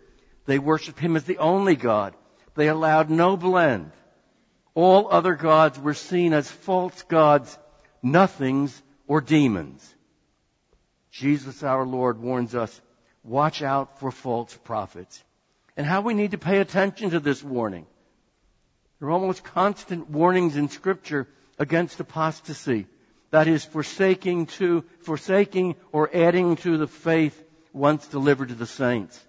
They 0.45 0.59
worshiped 0.59 0.99
Him 0.99 1.15
as 1.15 1.23
the 1.23 1.39
only 1.39 1.75
God. 1.75 2.13
They 2.53 2.67
allowed 2.67 3.09
no 3.09 3.37
blend. 3.37 3.91
All 4.75 5.07
other 5.09 5.33
gods 5.33 5.79
were 5.79 5.95
seen 5.95 6.33
as 6.33 6.51
false 6.51 7.01
gods, 7.01 7.57
nothings, 8.03 8.79
or 9.07 9.19
demons. 9.19 9.95
Jesus 11.09 11.63
our 11.63 11.87
Lord 11.87 12.21
warns 12.21 12.53
us, 12.53 12.79
watch 13.27 13.61
out 13.61 13.99
for 13.99 14.09
false 14.09 14.55
prophets. 14.63 15.23
And 15.75 15.85
how 15.85 16.01
we 16.01 16.13
need 16.13 16.31
to 16.31 16.37
pay 16.37 16.59
attention 16.59 17.11
to 17.11 17.19
this 17.19 17.43
warning. 17.43 17.85
There 18.99 19.09
are 19.09 19.11
almost 19.11 19.43
constant 19.43 20.09
warnings 20.09 20.55
in 20.55 20.69
scripture 20.69 21.27
against 21.59 21.99
apostasy. 21.99 22.87
That 23.29 23.47
is 23.47 23.63
forsaking 23.63 24.47
to, 24.57 24.85
forsaking 25.01 25.75
or 25.91 26.09
adding 26.15 26.55
to 26.57 26.77
the 26.77 26.87
faith 26.87 27.43
once 27.73 28.07
delivered 28.07 28.49
to 28.49 28.55
the 28.55 28.65
saints. 28.65 29.23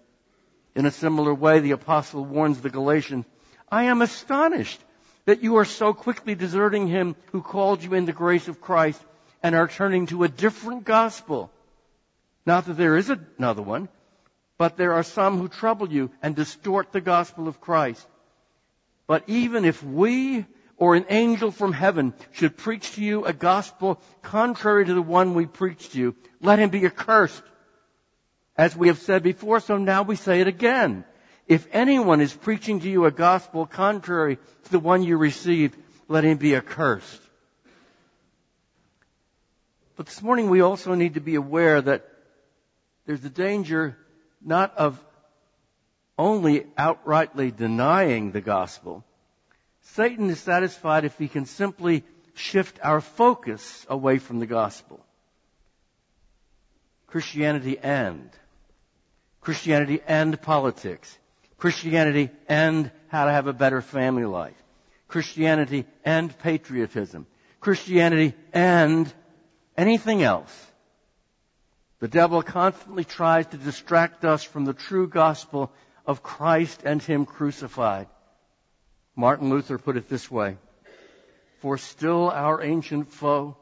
In 0.74 0.86
a 0.86 0.90
similar 0.90 1.34
way, 1.34 1.58
the 1.58 1.72
apostle 1.72 2.24
warns 2.24 2.60
the 2.60 2.70
Galatians, 2.70 3.26
I 3.70 3.84
am 3.84 4.00
astonished 4.00 4.80
that 5.24 5.42
you 5.42 5.56
are 5.56 5.64
so 5.64 5.92
quickly 5.92 6.34
deserting 6.34 6.86
him 6.86 7.16
who 7.32 7.42
called 7.42 7.82
you 7.82 7.92
in 7.92 8.06
the 8.06 8.12
grace 8.12 8.48
of 8.48 8.60
Christ 8.60 9.02
and 9.42 9.54
are 9.54 9.68
turning 9.68 10.06
to 10.06 10.24
a 10.24 10.28
different 10.28 10.84
gospel. 10.84 11.50
Not 12.48 12.64
that 12.64 12.78
there 12.78 12.96
is 12.96 13.10
another 13.10 13.60
one, 13.60 13.90
but 14.56 14.78
there 14.78 14.94
are 14.94 15.02
some 15.02 15.36
who 15.36 15.48
trouble 15.48 15.92
you 15.92 16.10
and 16.22 16.34
distort 16.34 16.92
the 16.92 17.02
gospel 17.02 17.46
of 17.46 17.60
Christ. 17.60 18.06
But 19.06 19.24
even 19.26 19.66
if 19.66 19.84
we 19.84 20.46
or 20.78 20.94
an 20.94 21.04
angel 21.10 21.50
from 21.50 21.74
heaven 21.74 22.14
should 22.32 22.56
preach 22.56 22.92
to 22.92 23.04
you 23.04 23.26
a 23.26 23.34
gospel 23.34 24.00
contrary 24.22 24.86
to 24.86 24.94
the 24.94 25.02
one 25.02 25.34
we 25.34 25.44
preach 25.44 25.90
to 25.90 25.98
you, 25.98 26.16
let 26.40 26.58
him 26.58 26.70
be 26.70 26.86
accursed. 26.86 27.42
As 28.56 28.74
we 28.74 28.88
have 28.88 28.98
said 28.98 29.22
before, 29.22 29.60
so 29.60 29.76
now 29.76 30.00
we 30.02 30.16
say 30.16 30.40
it 30.40 30.48
again. 30.48 31.04
If 31.48 31.68
anyone 31.70 32.22
is 32.22 32.32
preaching 32.32 32.80
to 32.80 32.88
you 32.88 33.04
a 33.04 33.10
gospel 33.10 33.66
contrary 33.66 34.38
to 34.64 34.70
the 34.70 34.78
one 34.78 35.02
you 35.02 35.18
received, 35.18 35.76
let 36.08 36.24
him 36.24 36.38
be 36.38 36.56
accursed. 36.56 37.20
But 39.96 40.06
this 40.06 40.22
morning 40.22 40.48
we 40.48 40.62
also 40.62 40.94
need 40.94 41.12
to 41.12 41.20
be 41.20 41.34
aware 41.34 41.82
that 41.82 42.08
there's 43.08 43.24
a 43.24 43.30
danger 43.30 43.96
not 44.44 44.76
of 44.76 45.02
only 46.18 46.60
outrightly 46.76 47.56
denying 47.56 48.32
the 48.32 48.42
gospel, 48.42 49.02
Satan 49.80 50.28
is 50.28 50.38
satisfied 50.40 51.06
if 51.06 51.16
he 51.16 51.26
can 51.26 51.46
simply 51.46 52.04
shift 52.34 52.78
our 52.82 53.00
focus 53.00 53.86
away 53.88 54.18
from 54.18 54.40
the 54.40 54.46
gospel. 54.46 55.00
Christianity 57.06 57.78
and. 57.78 58.28
Christianity 59.40 60.02
and 60.06 60.38
politics. 60.42 61.16
Christianity 61.56 62.28
and 62.46 62.90
how 63.08 63.24
to 63.24 63.32
have 63.32 63.46
a 63.46 63.54
better 63.54 63.80
family 63.80 64.26
life. 64.26 64.62
Christianity 65.08 65.86
and 66.04 66.38
patriotism, 66.40 67.26
Christianity 67.58 68.34
and 68.52 69.10
anything 69.78 70.22
else. 70.22 70.52
The 72.00 72.08
devil 72.08 72.42
constantly 72.42 73.04
tries 73.04 73.46
to 73.48 73.56
distract 73.56 74.24
us 74.24 74.44
from 74.44 74.64
the 74.64 74.72
true 74.72 75.08
gospel 75.08 75.72
of 76.06 76.22
Christ 76.22 76.82
and 76.84 77.02
Him 77.02 77.26
crucified. 77.26 78.06
Martin 79.16 79.50
Luther 79.50 79.78
put 79.78 79.96
it 79.96 80.08
this 80.08 80.30
way, 80.30 80.58
For 81.58 81.76
still 81.76 82.30
our 82.30 82.62
ancient 82.62 83.08
foe 83.08 83.56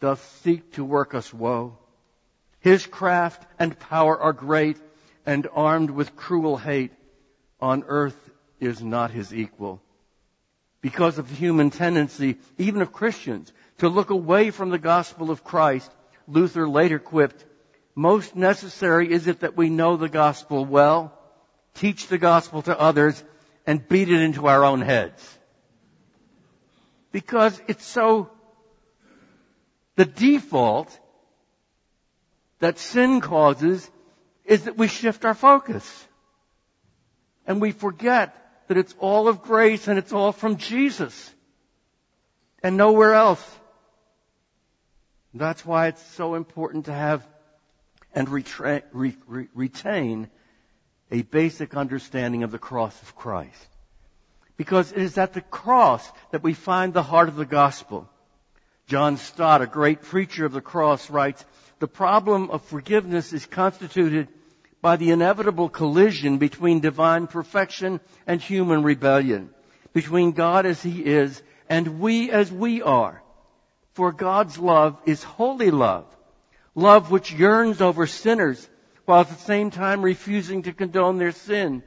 doth 0.00 0.40
seek 0.42 0.72
to 0.72 0.84
work 0.84 1.14
us 1.14 1.32
woe. 1.32 1.78
His 2.58 2.84
craft 2.84 3.46
and 3.60 3.78
power 3.78 4.18
are 4.18 4.32
great, 4.32 4.78
and 5.24 5.46
armed 5.52 5.90
with 5.90 6.16
cruel 6.16 6.56
hate, 6.56 6.92
on 7.60 7.84
earth 7.86 8.18
is 8.58 8.82
not 8.82 9.12
his 9.12 9.32
equal. 9.32 9.80
Because 10.80 11.18
of 11.18 11.28
the 11.28 11.36
human 11.36 11.70
tendency, 11.70 12.38
even 12.58 12.82
of 12.82 12.92
Christians, 12.92 13.52
to 13.78 13.88
look 13.88 14.10
away 14.10 14.50
from 14.50 14.70
the 14.70 14.78
gospel 14.78 15.30
of 15.30 15.44
Christ, 15.44 15.88
Luther 16.26 16.68
later 16.68 16.98
quipped, 16.98 17.44
most 17.94 18.34
necessary 18.34 19.12
is 19.12 19.26
it 19.26 19.40
that 19.40 19.56
we 19.56 19.68
know 19.68 19.96
the 19.96 20.08
gospel 20.08 20.64
well, 20.64 21.18
teach 21.74 22.06
the 22.06 22.18
gospel 22.18 22.62
to 22.62 22.78
others, 22.78 23.22
and 23.66 23.86
beat 23.86 24.08
it 24.08 24.20
into 24.20 24.46
our 24.46 24.64
own 24.64 24.80
heads. 24.80 25.38
Because 27.12 27.60
it's 27.68 27.84
so, 27.84 28.30
the 29.96 30.06
default 30.06 30.98
that 32.60 32.78
sin 32.78 33.20
causes 33.20 33.88
is 34.44 34.64
that 34.64 34.78
we 34.78 34.88
shift 34.88 35.24
our 35.24 35.34
focus. 35.34 36.08
And 37.46 37.60
we 37.60 37.72
forget 37.72 38.34
that 38.68 38.76
it's 38.76 38.94
all 38.98 39.28
of 39.28 39.42
grace 39.42 39.88
and 39.88 39.98
it's 39.98 40.12
all 40.12 40.32
from 40.32 40.56
Jesus. 40.56 41.34
And 42.62 42.76
nowhere 42.76 43.14
else. 43.14 43.44
That's 45.34 45.64
why 45.64 45.88
it's 45.88 46.02
so 46.14 46.34
important 46.34 46.86
to 46.86 46.92
have 46.92 47.26
and 48.14 48.28
retra- 48.28 48.82
re- 48.92 49.16
re- 49.26 49.48
retain 49.54 50.28
a 51.10 51.22
basic 51.22 51.76
understanding 51.76 52.42
of 52.42 52.50
the 52.50 52.58
cross 52.58 53.00
of 53.02 53.14
Christ. 53.16 53.68
Because 54.56 54.92
it 54.92 54.98
is 54.98 55.18
at 55.18 55.32
the 55.32 55.40
cross 55.40 56.10
that 56.30 56.42
we 56.42 56.54
find 56.54 56.92
the 56.92 57.02
heart 57.02 57.28
of 57.28 57.36
the 57.36 57.46
gospel. 57.46 58.08
John 58.86 59.16
Stott, 59.16 59.62
a 59.62 59.66
great 59.66 60.02
preacher 60.02 60.44
of 60.44 60.52
the 60.52 60.60
cross, 60.60 61.10
writes, 61.10 61.44
the 61.78 61.88
problem 61.88 62.50
of 62.50 62.62
forgiveness 62.62 63.32
is 63.32 63.46
constituted 63.46 64.28
by 64.80 64.96
the 64.96 65.10
inevitable 65.10 65.68
collision 65.68 66.38
between 66.38 66.80
divine 66.80 67.26
perfection 67.26 68.00
and 68.26 68.40
human 68.40 68.82
rebellion, 68.82 69.50
between 69.92 70.32
God 70.32 70.66
as 70.66 70.82
He 70.82 71.04
is 71.04 71.42
and 71.68 72.00
we 72.00 72.30
as 72.30 72.52
we 72.52 72.82
are. 72.82 73.22
For 73.94 74.12
God's 74.12 74.58
love 74.58 74.98
is 75.06 75.22
holy 75.22 75.70
love, 75.70 76.06
love 76.74 77.10
which 77.10 77.32
yearns 77.32 77.80
over 77.80 78.06
sinners 78.06 78.68
while 79.04 79.20
at 79.20 79.28
the 79.28 79.34
same 79.34 79.70
time 79.70 80.02
refusing 80.02 80.62
to 80.62 80.72
condone 80.72 81.18
their 81.18 81.32
sin. 81.32 81.82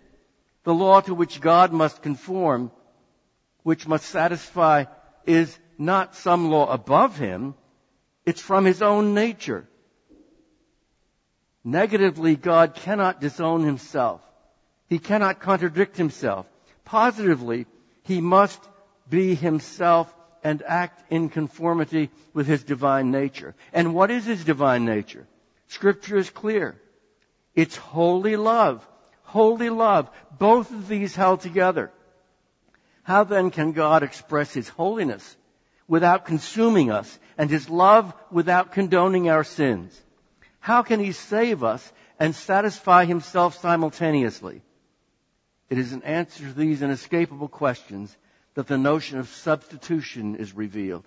The 0.64 0.74
law 0.74 1.02
to 1.02 1.14
which 1.14 1.42
God 1.42 1.72
must 1.72 2.02
conform, 2.02 2.72
which 3.64 3.88
must 3.88 4.06
satisfy, 4.06 4.86
is 5.26 5.58
not 5.78 6.16
some 6.16 6.50
law 6.50 6.72
above 6.72 7.18
Him, 7.18 7.56
it's 8.26 8.42
from 8.42 8.66
His 8.66 8.82
own 8.82 9.14
nature. 9.14 9.68
Negatively, 11.64 12.36
God 12.36 12.76
cannot 12.76 13.22
disown 13.22 13.64
Himself. 13.64 14.22
He 14.88 15.00
cannot 15.00 15.40
contradict 15.40 15.98
Himself. 15.98 16.46
Positively, 16.84 17.66
He 18.04 18.22
must 18.22 18.62
be 19.10 19.36
Himself 19.36 20.14
and 20.46 20.62
act 20.68 21.12
in 21.12 21.28
conformity 21.28 22.12
with 22.32 22.46
his 22.46 22.64
divine 22.64 23.10
nature. 23.10 23.56
And 23.74 23.96
what 23.96 24.12
is 24.12 24.26
his 24.26 24.46
divine 24.46 24.86
nature? 24.86 25.26
Scripture 25.70 26.18
is 26.18 26.30
clear. 26.30 26.80
It's 27.56 27.76
holy 27.76 28.36
love. 28.36 28.88
Holy 29.24 29.72
love. 29.72 30.08
Both 30.38 30.70
of 30.70 30.88
these 30.88 31.16
held 31.16 31.42
together. 31.42 31.92
How 33.02 33.24
then 33.24 33.50
can 33.50 33.72
God 33.72 34.04
express 34.04 34.54
his 34.54 34.70
holiness 34.70 35.36
without 35.88 36.26
consuming 36.26 36.92
us 36.92 37.20
and 37.40 37.50
his 37.50 37.68
love 37.68 38.14
without 38.30 38.72
condoning 38.72 39.30
our 39.30 39.44
sins? 39.44 40.00
How 40.60 40.84
can 40.84 41.00
he 41.00 41.12
save 41.12 41.64
us 41.64 41.92
and 42.20 42.36
satisfy 42.36 43.06
himself 43.06 43.60
simultaneously? 43.60 44.62
It 45.72 45.80
is 45.80 45.92
an 45.92 46.04
answer 46.04 46.44
to 46.44 46.54
these 46.54 46.84
inescapable 46.84 47.48
questions 47.48 48.16
that 48.56 48.68
the 48.68 48.78
notion 48.78 49.20
of 49.20 49.28
substitution 49.28 50.36
is 50.36 50.54
revealed. 50.54 51.06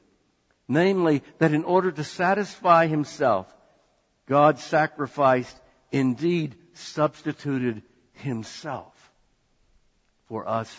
Namely, 0.68 1.22
that 1.38 1.52
in 1.52 1.64
order 1.64 1.90
to 1.90 2.04
satisfy 2.04 2.86
himself, 2.86 3.52
God 4.26 4.58
sacrificed, 4.58 5.58
indeed 5.90 6.54
substituted 6.74 7.82
himself 8.12 8.94
for 10.26 10.46
us 10.46 10.74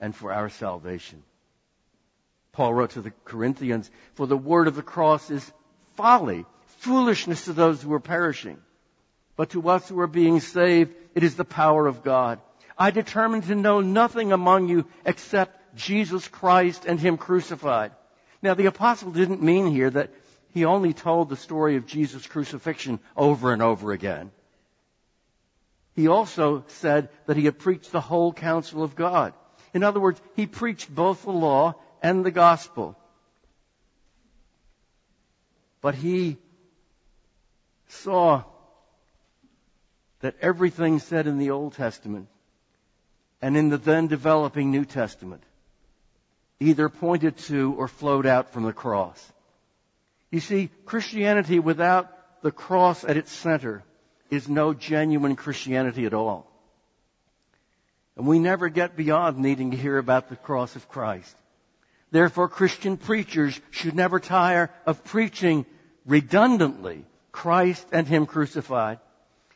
and 0.00 0.16
for 0.16 0.32
our 0.32 0.48
salvation. 0.48 1.22
Paul 2.52 2.72
wrote 2.72 2.90
to 2.90 3.02
the 3.02 3.12
Corinthians, 3.24 3.90
for 4.14 4.26
the 4.26 4.36
word 4.36 4.68
of 4.68 4.76
the 4.76 4.82
cross 4.82 5.30
is 5.30 5.52
folly, 5.96 6.46
foolishness 6.78 7.44
to 7.44 7.52
those 7.52 7.82
who 7.82 7.92
are 7.92 8.00
perishing. 8.00 8.58
But 9.36 9.50
to 9.50 9.68
us 9.68 9.88
who 9.88 10.00
are 10.00 10.06
being 10.06 10.40
saved, 10.40 10.94
it 11.14 11.22
is 11.22 11.34
the 11.34 11.44
power 11.44 11.86
of 11.86 12.02
God. 12.02 12.40
I 12.78 12.90
determined 12.90 13.44
to 13.44 13.54
know 13.54 13.80
nothing 13.80 14.32
among 14.32 14.68
you 14.68 14.86
except 15.04 15.60
Jesus 15.74 16.28
Christ 16.28 16.84
and 16.86 16.98
Him 16.98 17.16
crucified. 17.16 17.92
Now 18.42 18.54
the 18.54 18.66
apostle 18.66 19.10
didn't 19.10 19.42
mean 19.42 19.66
here 19.66 19.90
that 19.90 20.10
he 20.54 20.64
only 20.64 20.92
told 20.92 21.28
the 21.28 21.36
story 21.36 21.74
of 21.76 21.86
Jesus' 21.86 22.28
crucifixion 22.28 23.00
over 23.16 23.52
and 23.52 23.60
over 23.60 23.90
again. 23.90 24.30
He 25.96 26.06
also 26.06 26.64
said 26.68 27.08
that 27.26 27.36
he 27.36 27.44
had 27.44 27.58
preached 27.58 27.90
the 27.90 28.00
whole 28.00 28.32
counsel 28.32 28.84
of 28.84 28.94
God. 28.94 29.32
In 29.72 29.82
other 29.82 29.98
words, 29.98 30.20
he 30.36 30.46
preached 30.46 30.94
both 30.94 31.22
the 31.22 31.32
law 31.32 31.74
and 32.02 32.24
the 32.24 32.30
gospel. 32.30 32.96
But 35.80 35.96
he 35.96 36.36
saw 37.88 38.44
that 40.20 40.36
everything 40.40 41.00
said 41.00 41.26
in 41.26 41.38
the 41.38 41.50
Old 41.50 41.74
Testament 41.74 42.28
and 43.42 43.56
in 43.56 43.70
the 43.70 43.78
then 43.78 44.06
developing 44.06 44.70
New 44.70 44.84
Testament 44.84 45.42
either 46.60 46.88
pointed 46.88 47.36
to 47.36 47.74
or 47.76 47.88
flowed 47.88 48.26
out 48.26 48.52
from 48.52 48.64
the 48.64 48.72
cross. 48.72 49.32
You 50.30 50.40
see, 50.40 50.70
Christianity 50.84 51.58
without 51.58 52.10
the 52.42 52.50
cross 52.50 53.04
at 53.04 53.16
its 53.16 53.32
center 53.32 53.84
is 54.30 54.48
no 54.48 54.74
genuine 54.74 55.36
Christianity 55.36 56.06
at 56.06 56.14
all. 56.14 56.50
And 58.16 58.26
we 58.26 58.38
never 58.38 58.68
get 58.68 58.96
beyond 58.96 59.38
needing 59.38 59.72
to 59.72 59.76
hear 59.76 59.98
about 59.98 60.28
the 60.28 60.36
cross 60.36 60.76
of 60.76 60.88
Christ. 60.88 61.36
Therefore, 62.10 62.48
Christian 62.48 62.96
preachers 62.96 63.60
should 63.70 63.94
never 63.94 64.20
tire 64.20 64.70
of 64.86 65.02
preaching 65.04 65.66
redundantly 66.06 67.04
Christ 67.32 67.86
and 67.90 68.06
Him 68.06 68.26
crucified. 68.26 69.00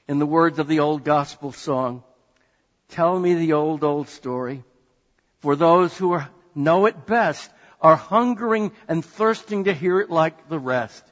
In 0.09 0.19
the 0.19 0.27
words 0.27 0.59
of 0.59 0.67
the 0.67 0.81
old 0.81 1.05
gospel 1.05 1.53
song, 1.53 2.03
tell 2.89 3.19
me 3.19 3.35
the 3.35 3.53
old, 3.53 3.85
old 3.85 4.09
story. 4.09 4.65
For 5.41 5.55
those 5.55 5.97
who 5.97 6.13
are 6.13 6.29
know 6.55 6.87
it 6.87 7.07
best, 7.07 7.51
are 7.81 7.97
hungering 7.97 8.73
and 8.89 9.05
thirsting 9.05 9.65
to 9.65 9.75
hear 9.75 10.01
it 10.01 10.11
like 10.11 10.49
the 10.49 10.59
rest. 10.59 11.05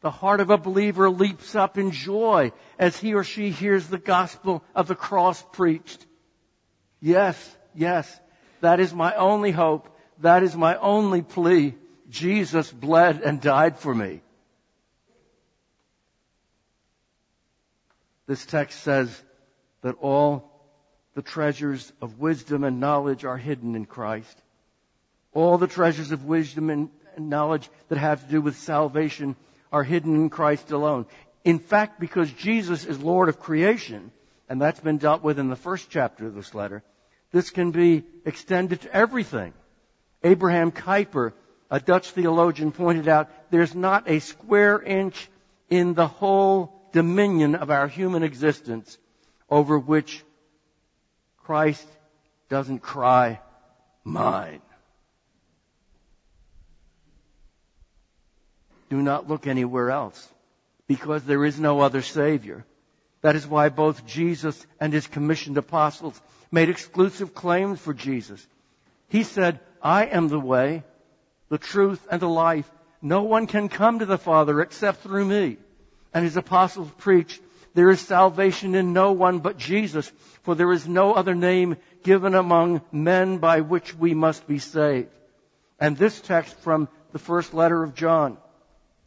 The 0.00 0.10
heart 0.10 0.40
of 0.40 0.50
a 0.50 0.58
believer 0.58 1.10
leaps 1.10 1.54
up 1.54 1.76
in 1.76 1.90
joy 1.90 2.52
as 2.78 2.96
he 2.96 3.14
or 3.14 3.24
she 3.24 3.50
hears 3.50 3.88
the 3.88 3.98
gospel 3.98 4.62
of 4.74 4.86
the 4.86 4.94
cross 4.94 5.44
preached. 5.52 6.06
Yes, 7.00 7.56
yes, 7.74 8.20
that 8.60 8.80
is 8.80 8.94
my 8.94 9.14
only 9.14 9.50
hope. 9.50 9.88
That 10.20 10.42
is 10.42 10.56
my 10.56 10.76
only 10.76 11.22
plea. 11.22 11.74
Jesus 12.08 12.70
bled 12.70 13.22
and 13.22 13.40
died 13.40 13.78
for 13.78 13.94
me. 13.94 14.22
This 18.26 18.44
text 18.46 18.80
says 18.80 19.22
that 19.82 19.96
all 20.00 20.47
the 21.14 21.22
treasures 21.22 21.92
of 22.00 22.18
wisdom 22.18 22.64
and 22.64 22.80
knowledge 22.80 23.24
are 23.24 23.36
hidden 23.36 23.74
in 23.74 23.86
Christ. 23.86 24.36
All 25.32 25.58
the 25.58 25.66
treasures 25.66 26.12
of 26.12 26.24
wisdom 26.24 26.70
and 26.70 26.90
knowledge 27.18 27.68
that 27.88 27.98
have 27.98 28.24
to 28.24 28.30
do 28.30 28.40
with 28.40 28.56
salvation 28.56 29.36
are 29.72 29.84
hidden 29.84 30.14
in 30.14 30.30
Christ 30.30 30.70
alone. 30.70 31.06
In 31.44 31.58
fact, 31.58 32.00
because 32.00 32.30
Jesus 32.32 32.84
is 32.84 33.00
Lord 33.00 33.28
of 33.28 33.40
creation, 33.40 34.10
and 34.48 34.60
that's 34.60 34.80
been 34.80 34.98
dealt 34.98 35.22
with 35.22 35.38
in 35.38 35.48
the 35.48 35.56
first 35.56 35.90
chapter 35.90 36.26
of 36.26 36.34
this 36.34 36.54
letter, 36.54 36.82
this 37.32 37.50
can 37.50 37.70
be 37.70 38.04
extended 38.24 38.80
to 38.82 38.94
everything. 38.94 39.52
Abraham 40.22 40.72
Kuyper, 40.72 41.32
a 41.70 41.80
Dutch 41.80 42.10
theologian, 42.10 42.72
pointed 42.72 43.08
out 43.08 43.30
there's 43.50 43.74
not 43.74 44.08
a 44.08 44.20
square 44.20 44.80
inch 44.80 45.28
in 45.68 45.94
the 45.94 46.06
whole 46.06 46.88
dominion 46.92 47.54
of 47.54 47.70
our 47.70 47.86
human 47.86 48.22
existence 48.22 48.96
over 49.50 49.78
which 49.78 50.24
Christ 51.48 51.88
doesn't 52.50 52.80
cry, 52.80 53.40
mine. 54.04 54.60
Do 58.90 59.00
not 59.00 59.30
look 59.30 59.46
anywhere 59.46 59.90
else 59.90 60.28
because 60.86 61.24
there 61.24 61.46
is 61.46 61.58
no 61.58 61.80
other 61.80 62.02
Savior. 62.02 62.66
That 63.22 63.34
is 63.34 63.46
why 63.46 63.70
both 63.70 64.06
Jesus 64.06 64.66
and 64.78 64.92
his 64.92 65.06
commissioned 65.06 65.56
apostles 65.56 66.20
made 66.52 66.68
exclusive 66.68 67.34
claims 67.34 67.80
for 67.80 67.94
Jesus. 67.94 68.46
He 69.08 69.22
said, 69.22 69.58
I 69.80 70.04
am 70.04 70.28
the 70.28 70.38
way, 70.38 70.82
the 71.48 71.56
truth, 71.56 72.06
and 72.10 72.20
the 72.20 72.28
life. 72.28 72.70
No 73.00 73.22
one 73.22 73.46
can 73.46 73.70
come 73.70 74.00
to 74.00 74.04
the 74.04 74.18
Father 74.18 74.60
except 74.60 75.00
through 75.00 75.24
me. 75.24 75.56
And 76.12 76.24
his 76.24 76.36
apostles 76.36 76.90
preached, 76.98 77.40
there 77.78 77.90
is 77.90 78.00
salvation 78.00 78.74
in 78.74 78.92
no 78.92 79.12
one 79.12 79.38
but 79.38 79.56
Jesus, 79.56 80.10
for 80.42 80.56
there 80.56 80.72
is 80.72 80.88
no 80.88 81.14
other 81.14 81.36
name 81.36 81.76
given 82.02 82.34
among 82.34 82.82
men 82.90 83.38
by 83.38 83.60
which 83.60 83.94
we 83.94 84.14
must 84.14 84.48
be 84.48 84.58
saved. 84.58 85.10
And 85.78 85.96
this 85.96 86.20
text 86.20 86.58
from 86.58 86.88
the 87.12 87.20
first 87.20 87.54
letter 87.54 87.84
of 87.84 87.94
John, 87.94 88.36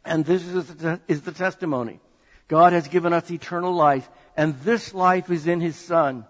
and 0.06 0.24
this 0.24 0.42
is 0.42 0.74
the, 0.74 1.02
is 1.06 1.20
the 1.20 1.32
testimony. 1.32 2.00
God 2.48 2.72
has 2.72 2.88
given 2.88 3.12
us 3.12 3.30
eternal 3.30 3.74
life, 3.74 4.08
and 4.38 4.58
this 4.60 4.94
life 4.94 5.30
is 5.30 5.46
in 5.46 5.60
His 5.60 5.76
Son. 5.76 6.24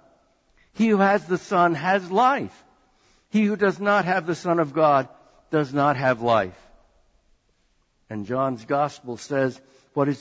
He 0.73 0.89
who 0.89 0.97
has 0.97 1.25
the 1.25 1.39
Son 1.39 1.77
has 1.77 2.11
life. 2.11 2.65
He 3.31 3.45
who 3.45 3.55
does 3.55 3.79
not 3.79 4.05
have 4.05 4.27
the 4.27 4.35
Son 4.35 4.59
of 4.59 4.73
God 4.73 5.09
does 5.53 5.73
not 5.73 5.97
have 5.97 6.23
life. 6.23 6.59
And 8.11 8.27
John's 8.27 8.65
Gospel 8.65 9.17
says 9.17 9.61
what 9.95 10.09
is 10.09 10.21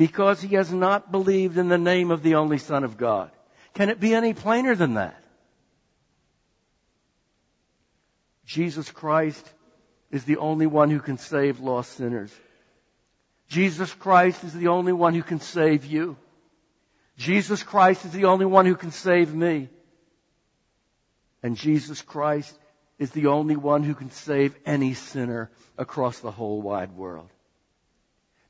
because 0.00 0.40
he 0.40 0.54
has 0.54 0.72
not 0.72 1.12
believed 1.12 1.58
in 1.58 1.68
the 1.68 1.76
name 1.76 2.10
of 2.10 2.22
the 2.22 2.36
only 2.36 2.56
Son 2.56 2.84
of 2.84 2.96
God. 2.96 3.30
Can 3.74 3.90
it 3.90 4.00
be 4.00 4.14
any 4.14 4.32
plainer 4.32 4.74
than 4.74 4.94
that? 4.94 5.22
Jesus 8.46 8.90
Christ 8.90 9.46
is 10.10 10.24
the 10.24 10.38
only 10.38 10.66
one 10.66 10.88
who 10.88 11.00
can 11.00 11.18
save 11.18 11.60
lost 11.60 11.92
sinners. 11.98 12.32
Jesus 13.48 13.92
Christ 13.92 14.42
is 14.42 14.54
the 14.54 14.68
only 14.68 14.94
one 14.94 15.12
who 15.12 15.22
can 15.22 15.38
save 15.38 15.84
you. 15.84 16.16
Jesus 17.18 17.62
Christ 17.62 18.06
is 18.06 18.12
the 18.12 18.24
only 18.24 18.46
one 18.46 18.64
who 18.64 18.76
can 18.76 18.92
save 18.92 19.34
me. 19.34 19.68
And 21.42 21.58
Jesus 21.58 22.00
Christ 22.00 22.58
is 22.98 23.10
the 23.10 23.26
only 23.26 23.56
one 23.56 23.82
who 23.82 23.94
can 23.94 24.10
save 24.12 24.56
any 24.64 24.94
sinner 24.94 25.50
across 25.76 26.20
the 26.20 26.30
whole 26.30 26.62
wide 26.62 26.92
world. 26.92 27.28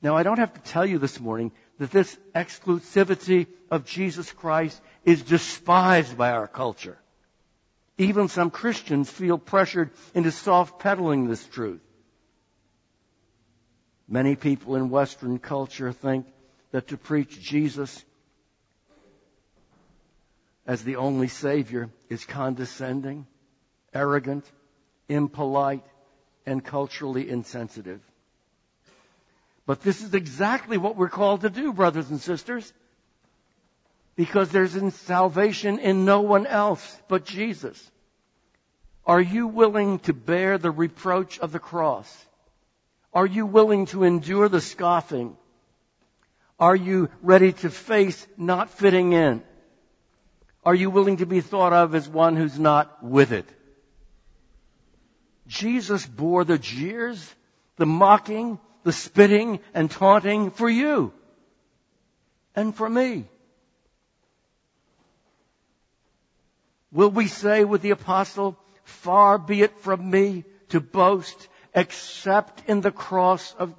Now, 0.03 0.17
I 0.17 0.23
don't 0.23 0.39
have 0.39 0.55
to 0.55 0.61
tell 0.61 0.87
you 0.87 0.99
this 0.99 1.21
morning 1.21 1.53
that 1.79 1.91
this 1.91 2.17
exclusivity 2.35 3.47
of 3.71 3.85
Jesus 3.85 4.33
Christ 4.33 4.81
is 5.05 5.23
despised 5.23 6.17
by 6.17 6.31
our 6.31 6.49
culture. 6.49 6.99
Even 7.99 8.29
some 8.29 8.51
Christians 8.51 9.11
feel 9.11 9.37
pressured 9.37 9.91
into 10.15 10.31
soft 10.31 10.79
pedaling 10.79 11.29
this 11.29 11.45
truth. 11.47 11.83
Many 14.09 14.37
people 14.37 14.77
in 14.77 14.91
Western 14.91 15.39
culture 15.39 15.93
think 15.93 16.27
that 16.73 16.89
to 16.89 16.97
preach 16.97 17.41
Jesus 17.41 18.05
as 20.67 20.83
the 20.83 20.97
only 20.97 21.29
Savior 21.29 21.91
is 22.09 22.25
condescending, 22.25 23.27
arrogant, 23.93 24.51
impolite, 25.09 25.85
and 26.47 26.65
culturally 26.65 27.29
insensitive. 27.29 28.01
But 29.67 29.83
this 29.83 30.03
is 30.03 30.15
exactly 30.15 30.79
what 30.79 30.97
we're 30.97 31.09
called 31.09 31.43
to 31.43 31.51
do, 31.51 31.73
brothers 31.73 32.11
and 32.11 32.21
sisters. 32.21 32.73
Because 34.17 34.51
there's 34.51 34.77
salvation 34.95 35.79
in 35.79 36.05
no 36.05 36.23
one 36.23 36.47
else 36.47 37.01
but 37.09 37.25
Jesus. 37.25 37.91
Are 39.07 39.21
you 39.21 39.47
willing 39.47 39.99
to 40.01 40.13
bear 40.13 40.59
the 40.59 40.71
reproach 40.71 41.39
of 41.39 41.53
the 41.53 41.59
cross? 41.59 42.27
Are 43.13 43.27
you 43.27 43.47
willing 43.47 43.87
to 43.87 44.05
endure 44.05 44.49
the 44.49 44.61
scoffing? 44.61 45.37
Are 46.59 46.77
you 46.77 47.09
ready 47.23 47.53
to 47.53 47.71
face 47.71 48.27
not 48.37 48.71
fitting 48.71 49.13
in? 49.13 49.43
Are 50.65 50.75
you 50.75 50.91
willing 50.91 51.17
to 51.19 51.27
be 51.27 51.41
thought 51.41 51.73
of 51.73 51.95
as 51.95 52.09
one 52.09 52.37
who's 52.37 52.59
not 52.59 53.03
with 53.03 53.33
it? 53.33 53.49
Jesus 55.47 56.07
bore 56.07 56.45
the 56.45 56.59
jeers, 56.59 57.35
the 57.77 57.87
mocking, 57.87 58.61
the 58.83 58.93
spitting 58.93 59.61
and 59.75 59.91
taunting 59.91 60.51
for 60.51 60.69
you 60.69 61.13
and 62.55 62.75
for 62.75 62.89
me. 62.89 63.27
Will 66.93 67.11
we 67.11 67.27
say 67.27 67.65
with 67.65 67.83
the 67.83 67.91
apostle, 67.91 68.59
far 68.85 69.39
be 69.39 69.63
it 69.63 69.79
from 69.81 70.11
me 70.11 70.45
to 70.71 70.81
boast 70.81 71.49
except 71.75 72.69
in 72.69 72.81
the 72.81 72.91
cross 72.91 73.55
of 73.59 73.75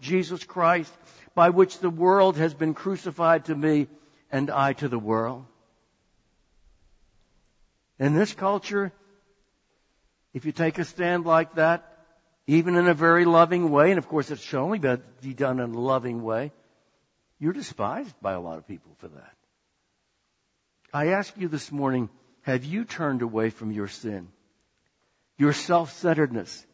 Jesus 0.00 0.44
Christ 0.44 0.92
by 1.34 1.50
which 1.50 1.78
the 1.78 1.90
world 1.90 2.36
has 2.36 2.54
been 2.54 2.74
crucified 2.74 3.46
to 3.46 3.54
me 3.54 3.88
and 4.30 4.50
I 4.50 4.74
to 4.74 4.88
the 4.88 4.98
world? 4.98 5.44
In 7.98 8.14
this 8.14 8.32
culture, 8.32 8.92
if 10.34 10.44
you 10.44 10.52
take 10.52 10.78
a 10.78 10.84
stand 10.84 11.24
like 11.24 11.54
that, 11.54 11.91
even 12.46 12.76
in 12.76 12.88
a 12.88 12.94
very 12.94 13.24
loving 13.24 13.70
way, 13.70 13.90
and 13.90 13.98
of 13.98 14.08
course 14.08 14.30
it 14.30 14.40
should 14.40 14.60
only 14.60 14.78
be 14.78 15.34
done 15.34 15.60
in 15.60 15.72
a 15.72 15.80
loving 15.80 16.22
way, 16.22 16.52
you're 17.38 17.52
despised 17.52 18.14
by 18.20 18.32
a 18.32 18.40
lot 18.40 18.58
of 18.58 18.66
people 18.66 18.92
for 18.98 19.08
that. 19.08 19.34
I 20.92 21.08
ask 21.08 21.32
you 21.36 21.48
this 21.48 21.72
morning, 21.72 22.10
have 22.42 22.64
you 22.64 22.84
turned 22.84 23.22
away 23.22 23.50
from 23.50 23.72
your 23.72 23.88
sin, 23.88 24.28
your 25.38 25.52
self-centeredness, 25.52 26.66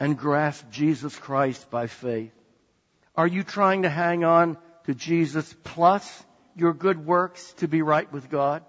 and 0.00 0.16
grasped 0.16 0.70
Jesus 0.70 1.16
Christ 1.16 1.70
by 1.70 1.88
faith? 1.88 2.32
Are 3.16 3.26
you 3.26 3.42
trying 3.42 3.82
to 3.82 3.90
hang 3.90 4.24
on 4.24 4.56
to 4.84 4.94
Jesus 4.94 5.54
plus 5.64 6.24
your 6.54 6.72
good 6.72 7.04
works 7.04 7.52
to 7.58 7.68
be 7.68 7.82
right 7.82 8.10
with 8.12 8.30
God? 8.30 8.64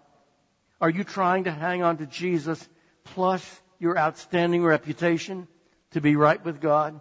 Are 0.82 0.90
you 0.90 1.04
trying 1.04 1.44
to 1.44 1.52
hang 1.52 1.84
on 1.84 1.98
to 1.98 2.06
Jesus 2.08 2.68
plus 3.04 3.62
your 3.80 3.98
outstanding 3.98 4.64
reputation? 4.64 5.48
To 5.92 6.02
be 6.02 6.16
right 6.16 6.44
with 6.44 6.62
God? 6.62 7.00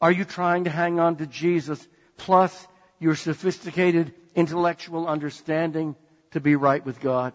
Are 0.00 0.12
you 0.12 0.24
trying 0.24 0.64
to 0.64 0.70
hang 0.70 1.00
on 1.00 1.16
to 1.16 1.26
Jesus 1.26 1.86
plus 2.16 2.66
your 2.98 3.14
sophisticated 3.14 4.14
intellectual 4.34 5.06
understanding 5.06 5.96
to 6.32 6.40
be 6.40 6.56
right 6.56 6.84
with 6.84 7.00
God? 7.00 7.32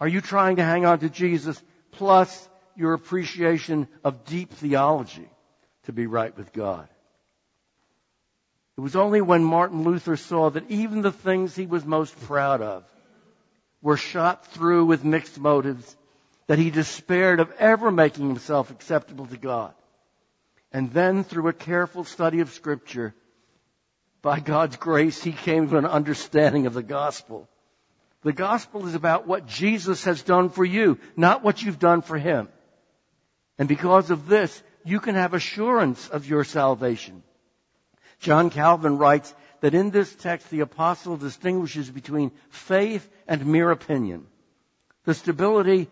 Are 0.00 0.08
you 0.08 0.20
trying 0.20 0.56
to 0.56 0.64
hang 0.64 0.84
on 0.84 0.98
to 1.00 1.08
Jesus 1.08 1.62
plus 1.92 2.48
your 2.76 2.92
appreciation 2.92 3.88
of 4.04 4.24
deep 4.24 4.52
theology 4.52 5.28
to 5.84 5.92
be 5.92 6.06
right 6.06 6.36
with 6.36 6.52
God? 6.52 6.88
It 8.76 8.80
was 8.80 8.96
only 8.96 9.22
when 9.22 9.42
Martin 9.42 9.84
Luther 9.84 10.16
saw 10.16 10.50
that 10.50 10.70
even 10.70 11.00
the 11.00 11.12
things 11.12 11.56
he 11.56 11.66
was 11.66 11.84
most 11.86 12.18
proud 12.26 12.60
of 12.60 12.84
were 13.80 13.96
shot 13.96 14.46
through 14.48 14.84
with 14.84 15.04
mixed 15.04 15.38
motives 15.38 15.96
that 16.46 16.58
he 16.58 16.70
despaired 16.70 17.40
of 17.40 17.50
ever 17.58 17.90
making 17.90 18.28
himself 18.28 18.70
acceptable 18.70 19.26
to 19.26 19.36
God. 19.36 19.74
And 20.72 20.92
then 20.92 21.24
through 21.24 21.48
a 21.48 21.52
careful 21.52 22.04
study 22.04 22.40
of 22.40 22.52
scripture, 22.52 23.14
by 24.22 24.40
God's 24.40 24.76
grace, 24.76 25.22
he 25.22 25.32
came 25.32 25.68
to 25.68 25.78
an 25.78 25.86
understanding 25.86 26.66
of 26.66 26.74
the 26.74 26.82
gospel. 26.82 27.48
The 28.22 28.32
gospel 28.32 28.86
is 28.86 28.94
about 28.94 29.26
what 29.26 29.46
Jesus 29.46 30.04
has 30.04 30.22
done 30.22 30.50
for 30.50 30.64
you, 30.64 30.98
not 31.16 31.44
what 31.44 31.62
you've 31.62 31.78
done 31.78 32.02
for 32.02 32.18
him. 32.18 32.48
And 33.58 33.68
because 33.68 34.10
of 34.10 34.26
this, 34.26 34.62
you 34.84 35.00
can 35.00 35.14
have 35.14 35.34
assurance 35.34 36.08
of 36.08 36.28
your 36.28 36.44
salvation. 36.44 37.22
John 38.18 38.50
Calvin 38.50 38.98
writes 38.98 39.34
that 39.60 39.74
in 39.74 39.90
this 39.90 40.14
text, 40.14 40.50
the 40.50 40.60
apostle 40.60 41.16
distinguishes 41.16 41.90
between 41.90 42.32
faith 42.50 43.08
and 43.28 43.46
mere 43.46 43.70
opinion. 43.70 44.26
The 45.04 45.14
stability 45.14 45.88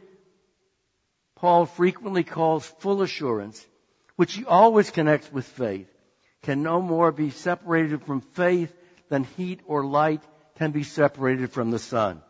Paul 1.36 1.66
frequently 1.66 2.24
calls 2.24 2.66
full 2.78 3.02
assurance, 3.02 3.64
which 4.16 4.34
he 4.34 4.44
always 4.44 4.90
connects 4.90 5.32
with 5.32 5.46
faith, 5.46 5.88
can 6.42 6.62
no 6.62 6.80
more 6.80 7.10
be 7.10 7.30
separated 7.30 8.02
from 8.02 8.20
faith 8.20 8.74
than 9.08 9.24
heat 9.24 9.60
or 9.66 9.84
light 9.84 10.22
can 10.56 10.70
be 10.70 10.84
separated 10.84 11.50
from 11.50 11.70
the 11.70 11.78
sun. 11.78 12.22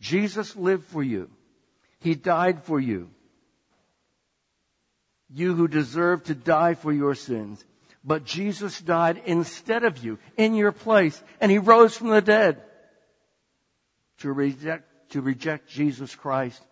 Jesus 0.00 0.56
lived 0.56 0.84
for 0.86 1.02
you. 1.02 1.28
He 1.98 2.14
died 2.14 2.64
for 2.64 2.80
you. 2.80 3.10
You 5.28 5.54
who 5.54 5.68
deserve 5.68 6.24
to 6.24 6.34
die 6.34 6.74
for 6.74 6.92
your 6.92 7.14
sins. 7.14 7.62
But 8.02 8.24
Jesus 8.24 8.80
died 8.80 9.20
instead 9.26 9.84
of 9.84 10.02
you, 10.02 10.18
in 10.38 10.54
your 10.54 10.72
place, 10.72 11.22
and 11.40 11.52
he 11.52 11.58
rose 11.58 11.94
from 11.94 12.08
the 12.08 12.22
dead. 12.22 12.62
To 14.20 14.32
reject, 14.32 15.10
to 15.10 15.20
reject 15.20 15.68
Jesus 15.68 16.14
Christ 16.14 16.62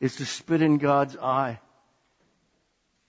is 0.00 0.16
to 0.16 0.24
spit 0.24 0.62
in 0.62 0.78
God's 0.78 1.16
eye 1.16 1.60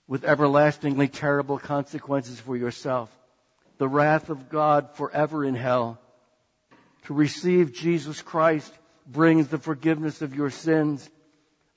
with 0.08 0.26
everlastingly 0.26 1.08
terrible 1.08 1.58
consequences 1.58 2.40
for 2.40 2.58
yourself. 2.58 3.10
The 3.78 3.88
wrath 3.88 4.30
of 4.30 4.50
God 4.50 4.92
forever 4.96 5.46
in 5.46 5.56
hell. 5.56 6.00
To 7.06 7.14
receive 7.14 7.74
Jesus 7.74 8.22
Christ 8.22 8.72
brings 9.08 9.48
the 9.48 9.58
forgiveness 9.58 10.22
of 10.22 10.36
your 10.36 10.50
sins, 10.50 11.10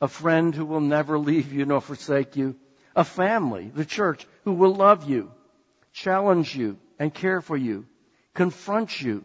a 0.00 0.08
friend 0.08 0.54
who 0.54 0.66
will 0.66 0.80
never 0.80 1.18
leave 1.18 1.52
you 1.52 1.64
nor 1.64 1.80
forsake 1.80 2.36
you, 2.36 2.56
a 2.96 3.04
family, 3.04 3.70
the 3.72 3.84
church, 3.84 4.26
who 4.42 4.52
will 4.52 4.74
love 4.74 5.08
you, 5.08 5.30
challenge 5.92 6.56
you, 6.56 6.76
and 6.98 7.14
care 7.14 7.40
for 7.40 7.56
you, 7.56 7.86
confront 8.34 9.00
you, 9.00 9.24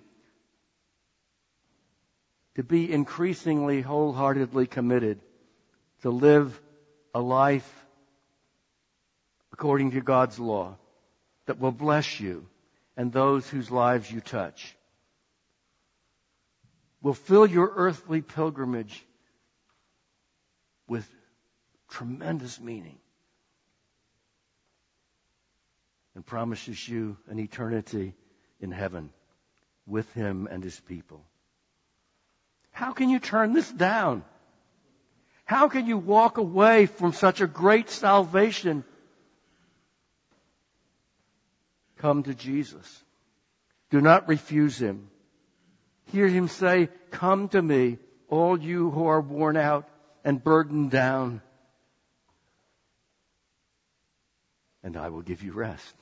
to 2.56 2.64
be 2.64 2.92
increasingly 2.92 3.82
wholeheartedly 3.82 4.68
committed 4.68 5.20
to 6.02 6.10
live 6.10 6.60
a 7.14 7.22
life 7.22 7.86
according 9.52 9.92
to 9.92 10.02
God's 10.02 10.40
law 10.40 10.78
that 11.46 11.60
will 11.60 11.72
bless 11.72 12.20
you 12.20 12.46
and 12.96 13.12
those 13.12 13.48
whose 13.50 13.72
lives 13.72 14.12
you 14.12 14.22
touch 14.22 14.76
will 17.02 17.14
fill 17.14 17.46
your 17.46 17.72
earthly 17.76 18.22
pilgrimage 18.22 19.06
with 20.88 21.10
tremendous 21.90 22.60
meaning 22.60 22.98
and 26.16 26.26
promises 26.26 26.88
you 26.88 27.18
an 27.30 27.40
eternity 27.40 28.14
in 28.60 28.72
heaven 28.72 29.10
with 29.88 30.12
Him 30.14 30.48
and 30.52 30.64
His 30.64 30.80
people. 30.80 31.24
How 32.72 32.92
can 32.92 33.10
you 33.10 33.20
turn 33.20 33.54
this 33.54 33.72
down? 33.72 34.24
How 35.50 35.68
can 35.68 35.88
you 35.88 35.98
walk 35.98 36.38
away 36.38 36.86
from 36.86 37.12
such 37.12 37.42
a 37.42 37.48
great 37.48 37.90
salvation? 37.90 38.84
Come 41.98 42.22
to 42.22 42.36
Jesus. 42.36 43.04
Do 43.90 44.00
not 44.00 44.28
refuse 44.28 44.78
Him. 44.80 45.10
Hear 46.12 46.28
him 46.28 46.50
say, 46.50 46.90
Come 47.10 47.50
to 47.50 47.62
me, 47.64 47.98
all 48.28 48.60
you 48.60 48.92
who 48.92 49.08
are 49.08 49.22
worn 49.22 49.58
out 49.58 49.90
and 50.24 50.44
burdened 50.44 50.92
down, 50.92 51.42
and 54.84 54.96
I 54.96 55.10
will 55.10 55.24
give 55.24 55.42
you 55.42 55.52
rest. 55.52 55.96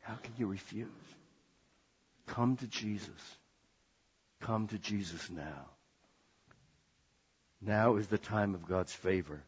How 0.00 0.14
can 0.14 0.32
you 0.38 0.46
refuse? 0.46 0.88
Come 2.26 2.56
to 2.56 2.66
Jesus. 2.66 3.10
Come 4.44 4.68
to 4.68 4.78
Jesus 4.78 5.30
now. 5.30 5.70
Now 7.62 7.96
is 7.96 8.08
the 8.08 8.18
time 8.18 8.54
of 8.54 8.68
God's 8.68 8.92
favor. 8.92 9.42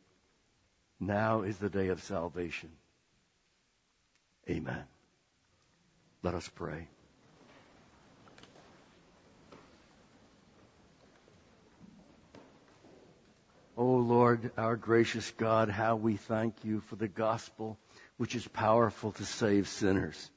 Now 0.98 1.42
is 1.42 1.58
the 1.58 1.68
day 1.68 1.88
of 1.88 2.02
salvation. 2.02 2.70
Amen. 4.48 4.84
Let 6.22 6.32
us 6.32 6.48
pray. 6.54 6.88
O 13.76 13.82
oh 13.82 13.96
Lord, 13.96 14.50
our 14.56 14.76
gracious 14.76 15.30
God, 15.32 15.68
how 15.68 15.96
we 15.96 16.16
thank 16.16 16.64
you 16.64 16.80
for 16.80 16.96
the 16.96 17.06
gospel 17.06 17.76
which 18.16 18.34
is 18.34 18.48
powerful 18.48 19.12
to 19.12 19.26
save 19.26 19.68
sinners. 19.68 20.30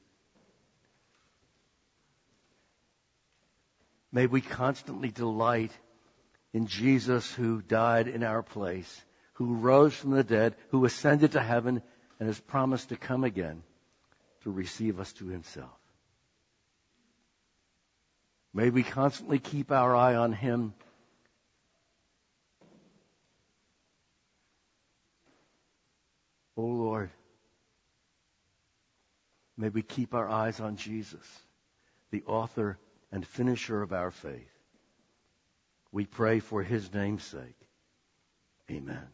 May 4.12 4.26
we 4.26 4.40
constantly 4.40 5.10
delight 5.10 5.72
in 6.52 6.66
Jesus 6.66 7.32
who 7.32 7.62
died 7.62 8.08
in 8.08 8.24
our 8.24 8.42
place, 8.42 9.04
who 9.34 9.54
rose 9.54 9.94
from 9.94 10.10
the 10.10 10.24
dead, 10.24 10.56
who 10.70 10.84
ascended 10.84 11.32
to 11.32 11.40
heaven, 11.40 11.82
and 12.18 12.26
has 12.26 12.40
promised 12.40 12.88
to 12.88 12.96
come 12.96 13.24
again 13.24 13.62
to 14.42 14.50
receive 14.50 14.98
us 14.98 15.12
to 15.14 15.26
himself. 15.26 15.70
May 18.52 18.70
we 18.70 18.82
constantly 18.82 19.38
keep 19.38 19.70
our 19.70 19.94
eye 19.94 20.16
on 20.16 20.32
him. 20.32 20.74
O 26.56 26.62
oh 26.62 26.66
Lord, 26.66 27.10
may 29.56 29.68
we 29.68 29.82
keep 29.82 30.14
our 30.14 30.28
eyes 30.28 30.58
on 30.60 30.76
Jesus, 30.76 31.24
the 32.10 32.24
author 32.26 32.76
and 33.12 33.26
finisher 33.26 33.82
of 33.82 33.92
our 33.92 34.10
faith. 34.10 34.58
We 35.92 36.06
pray 36.06 36.40
for 36.40 36.62
his 36.62 36.92
name's 36.92 37.24
sake. 37.24 37.68
Amen. 38.70 39.08